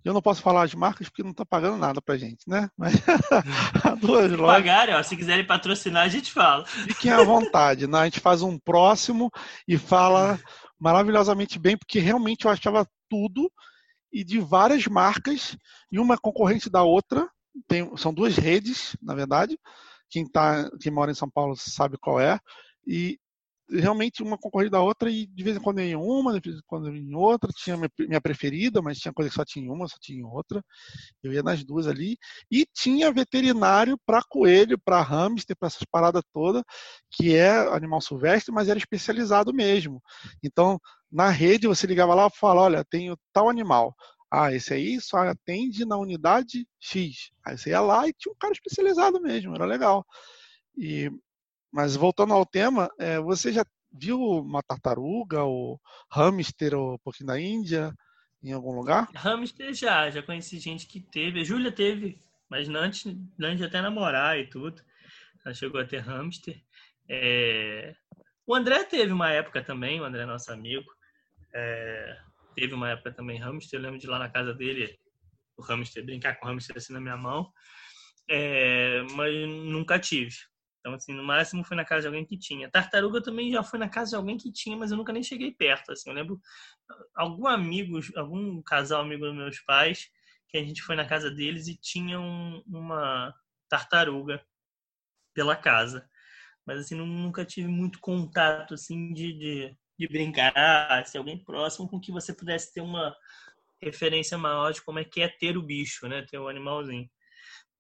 [0.04, 2.70] Eu não posso falar as marcas porque não está pagando nada pra gente, né?
[2.78, 2.94] Mas
[4.02, 4.58] duas lojas.
[4.58, 6.66] Pagarem, ó, se quiserem patrocinar, a gente fala.
[6.66, 8.00] Fiquem à vontade, né?
[8.00, 9.32] A gente faz um próximo
[9.68, 10.40] e fala
[10.80, 13.52] maravilhosamente bem, porque realmente eu achava tudo
[14.12, 15.58] e de várias marcas
[15.92, 17.30] e uma concorrente da outra.
[17.68, 19.58] Tem, são duas redes, na verdade.
[20.10, 22.40] Quem, tá, quem mora em São Paulo sabe qual é.
[22.86, 23.20] E
[23.70, 26.66] realmente uma concorrida da outra e de vez em quando em uma, de vez em
[26.66, 30.26] quando em outra, tinha minha preferida, mas tinha coisa que só tinha uma, só tinha
[30.26, 30.64] outra.
[31.22, 32.18] Eu ia nas duas ali
[32.52, 36.64] e tinha veterinário para coelho, para hamster, para essas paradas todas,
[37.12, 40.02] que é animal silvestre, mas era especializado mesmo.
[40.44, 40.80] Então,
[41.12, 43.96] na rede você ligava lá e falava, olha, tenho tal animal.
[44.32, 47.32] Ah, esse aí só atende na unidade X.
[47.46, 50.06] Aí você ia lá e tinha um cara especializado mesmo, era legal.
[50.78, 51.10] E
[51.72, 55.80] mas voltando ao tema, é, você já viu uma tartaruga ou
[56.12, 57.94] hamster ou um pouquinho da Índia
[58.42, 59.08] em algum lugar?
[59.14, 61.42] Hamster já, já conheci gente que teve.
[61.42, 63.06] A Júlia teve, mas antes,
[63.40, 64.82] antes de até namorar e tudo.
[65.46, 66.60] Ela chegou a ter hamster.
[67.08, 67.96] É...
[68.46, 70.90] O André teve uma época também, o André é nosso amigo.
[71.54, 72.18] É...
[72.58, 73.80] Teve uma época também hamster.
[73.80, 75.00] Eu lembro de lá na casa dele,
[75.56, 77.54] o hamster, brincar com o hamster assim na minha mão.
[78.28, 79.04] É...
[79.16, 80.36] Mas nunca tive.
[80.80, 82.68] Então, assim, no máximo foi na casa de alguém que tinha.
[82.72, 85.52] Tartaruga também já foi na casa de alguém que tinha, mas eu nunca nem cheguei
[85.52, 85.92] perto.
[85.92, 86.42] Assim, eu lembro
[87.14, 90.10] algum amigo, algum casal amigo dos meus pais,
[90.48, 93.36] que a gente foi na casa deles e tinha um, uma
[93.70, 94.44] tartaruga
[95.32, 96.10] pela casa.
[96.66, 102.00] Mas, assim, nunca tive muito contato, assim, de, de, de brincar, ser alguém próximo com
[102.00, 103.16] que você pudesse ter uma
[103.82, 106.26] referência maior de como é que é ter o bicho, né?
[106.30, 107.10] Ter o animalzinho.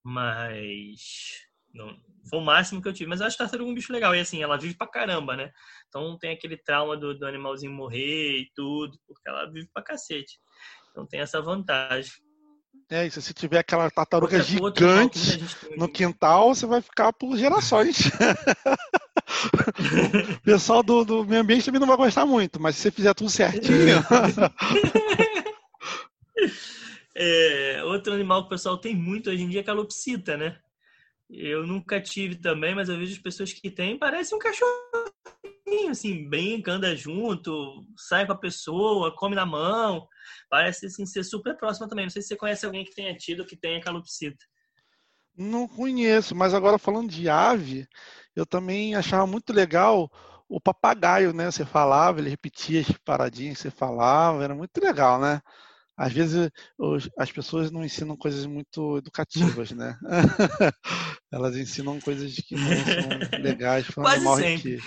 [0.03, 1.95] Mas não,
[2.30, 3.09] foi o máximo que eu tive.
[3.09, 4.15] Mas eu acho tartaruga um bicho legal.
[4.15, 5.51] E assim, ela vive pra caramba, né?
[5.88, 9.84] Então não tem aquele trauma do, do animalzinho morrer e tudo, porque ela vive pra
[9.84, 10.39] cacete.
[10.91, 12.11] Então tem essa vantagem.
[12.89, 15.39] É isso, se tiver aquela tartaruga outra, gigante
[15.76, 17.97] no quintal, você vai ficar por gerações.
[20.34, 23.14] o pessoal do, do meio ambiente também não vai gostar muito, mas se você fizer
[23.14, 23.78] tudo certinho.
[27.16, 30.58] é, outro animal que o pessoal tem muito hoje em dia é a calopsita, né?
[31.30, 36.28] Eu nunca tive também, mas eu vejo as pessoas que têm, parece um cachorrinho, assim,
[36.30, 40.08] brinca, anda junto, sai com a pessoa, come na mão.
[40.50, 42.06] Parece assim, ser super próxima também.
[42.06, 44.46] Não sei se você conhece alguém que tenha tido que tenha calopsita.
[45.36, 47.88] Não conheço, mas agora falando de ave,
[48.40, 50.12] eu também achava muito legal
[50.48, 51.52] o papagaio, né?
[51.52, 55.42] Você falava, ele repetia as paradinhas que você falava, era muito legal, né?
[55.98, 59.98] às vezes os, as pessoas não ensinam coisas muito educativas, né?
[61.34, 64.80] Elas ensinam coisas que não são legais para quase sempre.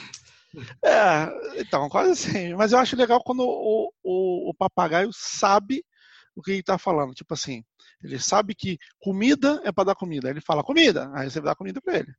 [0.85, 2.55] É, então, quase sempre.
[2.55, 5.85] Mas eu acho legal quando o, o, o papagaio sabe
[6.37, 7.13] o que ele está falando.
[7.13, 7.65] Tipo assim,
[8.05, 10.31] ele sabe que comida é para dar comida.
[10.31, 12.15] Ele fala comida, aí você dá comida para ele.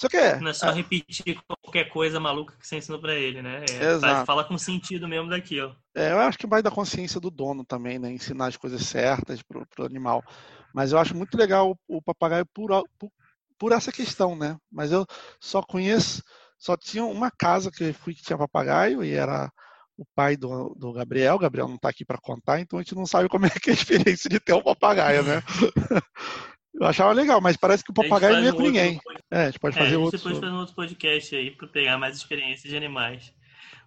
[0.00, 0.40] Só que é.
[0.40, 3.66] Não é só é, repetir qualquer coisa maluca que você ensinou para ele, né?
[3.70, 4.24] É, Exato.
[4.24, 5.76] Fala com sentido mesmo daquilo.
[5.94, 8.10] É, eu acho que vai da consciência do dono também, né?
[8.10, 10.24] Ensinar as coisas certas pro, pro animal.
[10.72, 13.10] Mas eu acho muito legal o, o papagaio por, por,
[13.58, 14.56] por essa questão, né?
[14.72, 15.04] Mas eu
[15.38, 16.22] só conheço,
[16.58, 19.52] só tinha uma casa que eu fui que tinha papagaio e era
[19.98, 21.34] o pai do, do Gabriel.
[21.34, 23.68] O Gabriel não está aqui para contar, então a gente não sabe como é que
[23.68, 25.42] é a experiência de ter um papagaio, né?
[26.74, 29.00] Eu achava legal, mas parece que o papagaio não é com ninguém.
[29.30, 30.16] É, a gente pode é, fazer outro.
[30.16, 33.34] Depois fazer um outro podcast aí para pegar mais experiências de animais.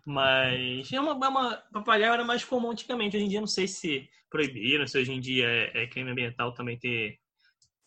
[0.05, 3.15] Mas é uma, é uma, papagaio era mais comum antigamente.
[3.15, 6.53] Hoje em dia não sei se proibiram, se hoje em dia é, é crime ambiental
[6.53, 7.17] também ter,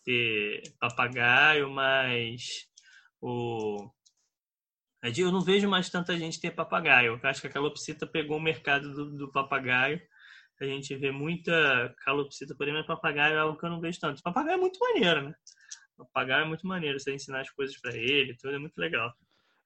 [0.05, 2.67] ter papagaio, mas
[3.21, 3.91] o
[5.03, 7.21] eu não vejo mais tanta gente ter papagaio.
[7.23, 10.01] Eu acho que a calopsita pegou o mercado do, do papagaio
[10.65, 14.01] a gente vê muita calopsita por aí, mas papagaio é algo que eu não vejo
[14.01, 14.23] tanto.
[14.23, 15.35] Papagaio é muito maneiro, né?
[15.97, 19.13] Papagaio é muito maneiro, você ensinar as coisas para ele, tudo é muito legal.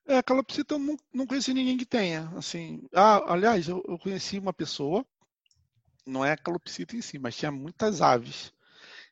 [0.07, 2.82] É, calopsita eu não, não conheci ninguém que tenha, assim.
[2.95, 5.05] Ah, aliás, eu, eu conheci uma pessoa,
[6.07, 8.53] não é a calopsita em si, mas tinha muitas aves.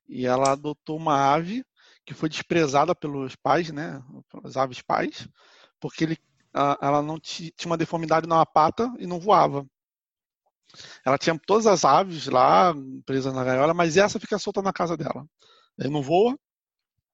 [0.08, 1.64] E ela adotou uma ave
[2.04, 4.02] que foi desprezada pelos pais, né?
[4.30, 5.28] Pelas aves pais,
[5.78, 6.18] porque ele,
[6.80, 9.66] ela não tinha uma deformidade na pata e não voava.
[11.04, 12.74] Ela tinha todas as aves lá
[13.06, 15.26] presas na gaiola, mas essa fica solta na casa dela.
[15.78, 16.36] Ele não voa,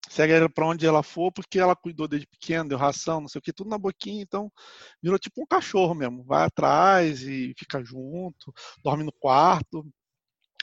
[0.08, 3.38] segue ela para onde ela for, porque ela cuidou desde pequeno, deu ração, não sei
[3.38, 4.50] o que, tudo na boquinha, então
[5.02, 6.24] virou tipo um cachorro mesmo.
[6.24, 8.52] Vai atrás e fica junto,
[8.82, 9.86] dorme no quarto,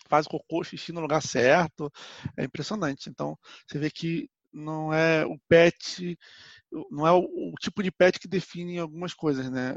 [0.09, 1.91] faz cocô, xixi no lugar certo.
[2.37, 3.09] É impressionante.
[3.09, 3.37] Então,
[3.67, 6.17] você vê que não é o pet
[6.89, 9.75] não é o, o, tipo de pet que define algumas coisas, né?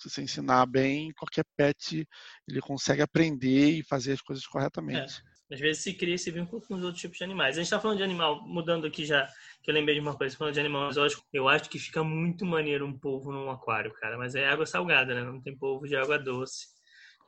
[0.00, 2.06] Se você ensinar bem, qualquer pet
[2.48, 5.22] ele consegue aprender e fazer as coisas corretamente.
[5.52, 7.56] Às vezes se cria esse vínculo com os outros tipos de animais.
[7.56, 9.28] A gente está falando de animal, mudando aqui já,
[9.62, 12.44] que eu lembrei de uma coisa, falando de animal exótico, eu acho que fica muito
[12.44, 14.16] maneiro um polvo num aquário, cara.
[14.18, 15.22] Mas é água salgada, né?
[15.22, 16.66] Não tem polvo de água doce.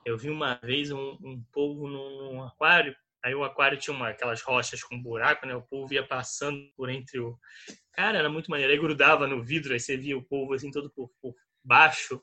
[0.05, 2.97] Eu vi uma vez um, um polvo num, num aquário,
[3.27, 5.55] aí o aquário tinha uma, aquelas rochas com buraco, né?
[5.57, 7.37] O polvo ia passando por entre o.
[7.93, 8.73] Cara, era muito maneiro.
[8.73, 12.23] Aí grudava no vidro, aí você via o polvo assim todo por, por baixo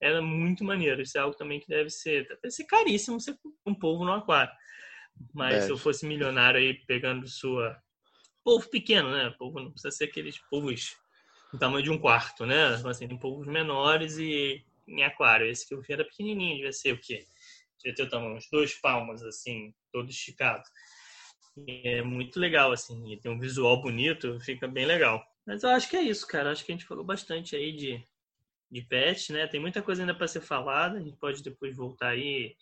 [0.00, 1.02] era muito maneiro.
[1.02, 3.36] Isso é algo também que deve ser, deve ser caríssimo ser
[3.66, 4.52] um polvo no aquário.
[5.34, 5.60] Mas é.
[5.62, 7.76] se eu fosse milionário aí pegando sua.
[8.42, 9.34] Polvo pequeno, né?
[9.38, 10.96] Polvo não precisa ser aqueles polvos
[11.52, 12.66] do tamanho de um quarto, né?
[12.86, 15.46] Assim, tem polvos menores e em aquário.
[15.46, 17.26] Esse que eu vi era pequenininho, devia ser o quê?
[17.76, 20.62] Devia ter o tamanho, uns dois palmas, assim, todo esticado.
[21.66, 25.24] E é muito legal, assim, e tem um visual bonito, fica bem legal.
[25.46, 26.52] Mas eu acho que é isso, cara.
[26.52, 28.04] Acho que a gente falou bastante aí de,
[28.70, 29.46] de pet, né?
[29.46, 30.98] Tem muita coisa ainda para ser falada.
[30.98, 32.54] A gente pode depois voltar aí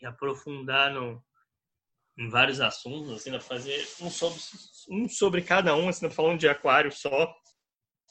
[0.00, 1.22] e aprofundar no,
[2.18, 4.40] em vários assuntos, assim, fazer um sobre,
[4.90, 7.34] um sobre cada um, assim, falando de aquário só.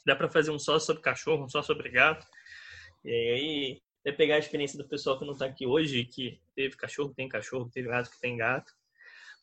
[0.04, 2.26] Dá para fazer um só sobre cachorro, um só sobre gato.
[3.04, 6.76] E aí é pegar a experiência do pessoal que não está aqui hoje, que teve
[6.76, 8.72] cachorro, tem cachorro, teve gato, que tem gato.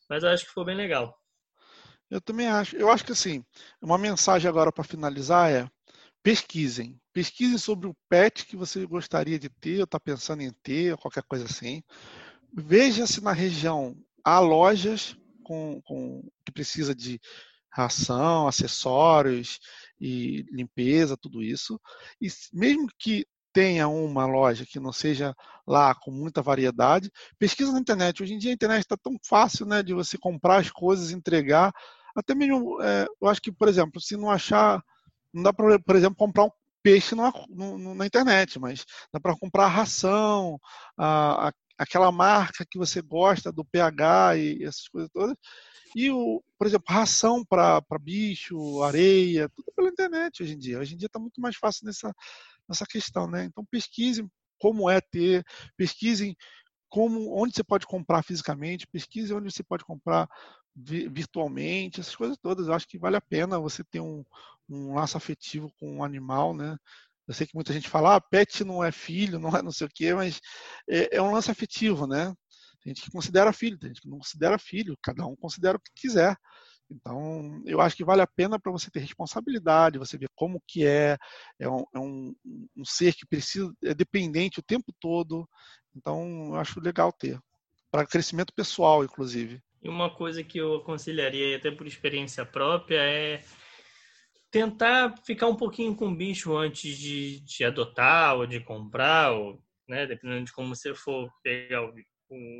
[0.08, 1.20] Mas eu acho que foi bem legal.
[2.10, 2.74] Eu também acho.
[2.74, 3.44] Eu acho que assim,
[3.80, 5.68] uma mensagem agora para finalizar é
[6.22, 6.98] pesquisem.
[7.12, 10.98] Pesquisem sobre o pet que você gostaria de ter, ou está pensando em ter, ou
[10.98, 11.82] qualquer coisa assim.
[12.50, 13.94] Veja se na região
[14.24, 17.20] há lojas com, com, que precisa de
[17.70, 19.58] ração, acessórios
[20.00, 21.78] e limpeza, tudo isso.
[22.18, 25.34] E mesmo que tenha uma loja que não seja
[25.64, 28.20] lá com muita variedade, pesquisa na internet.
[28.20, 31.72] Hoje em dia a internet está tão fácil né, de você comprar as coisas, entregar.
[32.16, 34.82] Até mesmo, é, eu acho que, por exemplo, se não achar,
[35.32, 36.50] não dá para, por exemplo, comprar um
[36.82, 37.32] peixe na,
[37.94, 40.58] na internet, mas dá para comprar ração,
[40.98, 45.36] a, a, aquela marca que você gosta do pH e essas coisas todas.
[45.94, 50.80] E, o, por exemplo, ração para bicho, areia, tudo pela internet hoje em dia.
[50.80, 52.12] Hoje em dia está muito mais fácil nessa,
[52.68, 53.44] nessa questão, né?
[53.44, 55.44] Então pesquisem como é ter,
[55.76, 56.36] pesquisem
[56.88, 60.28] como, onde você pode comprar fisicamente, pesquise onde você pode comprar
[60.76, 62.66] virtualmente, essas coisas todas.
[62.66, 64.24] Eu acho que vale a pena você ter um,
[64.68, 66.76] um laço afetivo com um animal, né?
[67.26, 69.86] Eu sei que muita gente fala, ah, pet não é filho, não é não sei
[69.86, 70.40] o quê, mas
[70.88, 72.34] é, é um lance afetivo, né?
[72.82, 75.80] Tem gente que considera filho, tem gente que não considera filho, cada um considera o
[75.80, 76.36] que quiser.
[76.94, 80.86] Então, eu acho que vale a pena para você ter responsabilidade, você ver como que
[80.86, 81.18] é,
[81.58, 82.34] é um, é um,
[82.76, 85.48] um ser que precisa, é dependente o tempo todo.
[85.94, 87.38] Então, eu acho legal ter,
[87.90, 89.60] para crescimento pessoal, inclusive.
[89.82, 93.42] E uma coisa que eu aconselharia, até por experiência própria, é
[94.50, 99.60] tentar ficar um pouquinho com o bicho antes de, de adotar ou de comprar, ou,
[99.88, 101.92] né, dependendo de como você for pegar o,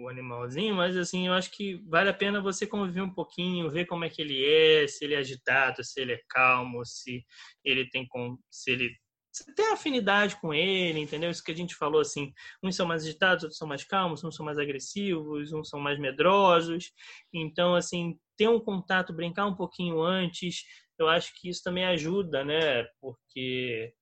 [0.03, 3.87] o animalzinho, mas assim, eu acho que vale a pena você conviver um pouquinho, ver
[3.87, 7.25] como é que ele é, se ele é agitado, se ele é calmo, se
[7.65, 8.07] ele tem
[8.51, 8.91] se ele
[9.35, 11.29] você tem afinidade com ele, entendeu?
[11.29, 14.37] Isso que a gente falou assim, uns são mais agitados, outros são mais calmos, uns
[14.37, 16.93] são mais agressivos, uns são mais medrosos.
[17.33, 20.63] Então, assim, ter um contato, brincar um pouquinho antes,
[20.97, 22.85] eu acho que isso também ajuda, né?
[23.01, 23.93] Porque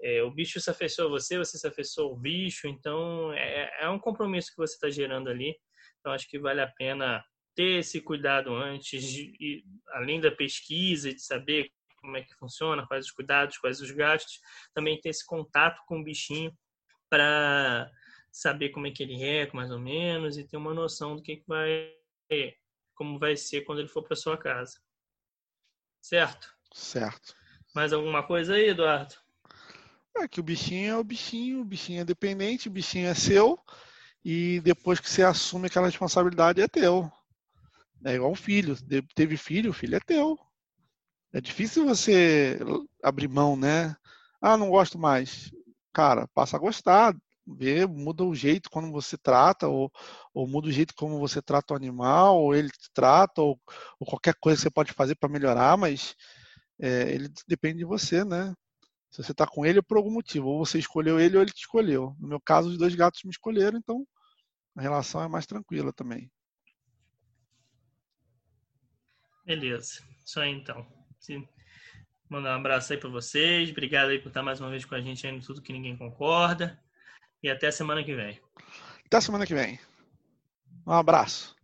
[0.00, 3.88] é, o bicho se afeiçoa a você, você se afeiçoa ao bicho, então é, é
[3.88, 5.56] um compromisso que você está gerando ali.
[6.00, 7.24] Então acho que vale a pena
[7.54, 11.70] ter esse cuidado antes, de, além da pesquisa, de saber
[12.00, 14.38] como é que funciona, quais os cuidados, quais os gastos,
[14.74, 16.56] também ter esse contato com o bichinho
[17.10, 17.90] para
[18.30, 21.36] saber como é que ele é, mais ou menos, e ter uma noção do que,
[21.36, 21.92] que vai,
[22.94, 24.78] como vai ser quando ele for para sua casa.
[26.02, 26.54] Certo?
[26.72, 27.34] Certo.
[27.74, 29.14] Mais alguma coisa aí, Eduardo?
[30.18, 33.58] É que o bichinho é o bichinho, o bichinho é dependente, o bichinho é seu,
[34.24, 37.10] e depois que você assume aquela responsabilidade é teu.
[38.04, 38.76] É igual um filho.
[39.14, 40.38] Teve filho, o filho é teu.
[41.32, 42.58] É difícil você
[43.02, 43.96] abrir mão, né?
[44.40, 45.50] Ah, não gosto mais.
[45.92, 47.14] Cara, passa a gostar,
[47.46, 49.90] vê, muda o jeito quando você trata, ou,
[50.34, 53.60] ou muda o jeito como você trata o animal, ou ele te trata, ou,
[53.98, 56.14] ou qualquer coisa que você pode fazer para melhorar, mas
[56.80, 58.54] é, ele depende de você, né?
[59.16, 61.50] Se você está com ele é por algum motivo, ou você escolheu ele ou ele
[61.50, 62.14] te escolheu.
[62.20, 64.06] No meu caso, os dois gatos me escolheram, então
[64.76, 66.30] a relação é mais tranquila também.
[69.46, 70.86] Beleza, isso aí então.
[72.28, 73.70] Mandar um abraço aí para vocês.
[73.70, 75.96] Obrigado aí por estar mais uma vez com a gente aí no Tudo Que Ninguém
[75.96, 76.78] Concorda.
[77.42, 78.38] E até a semana que vem.
[79.06, 79.80] Até a semana que vem.
[80.86, 81.54] Um abraço.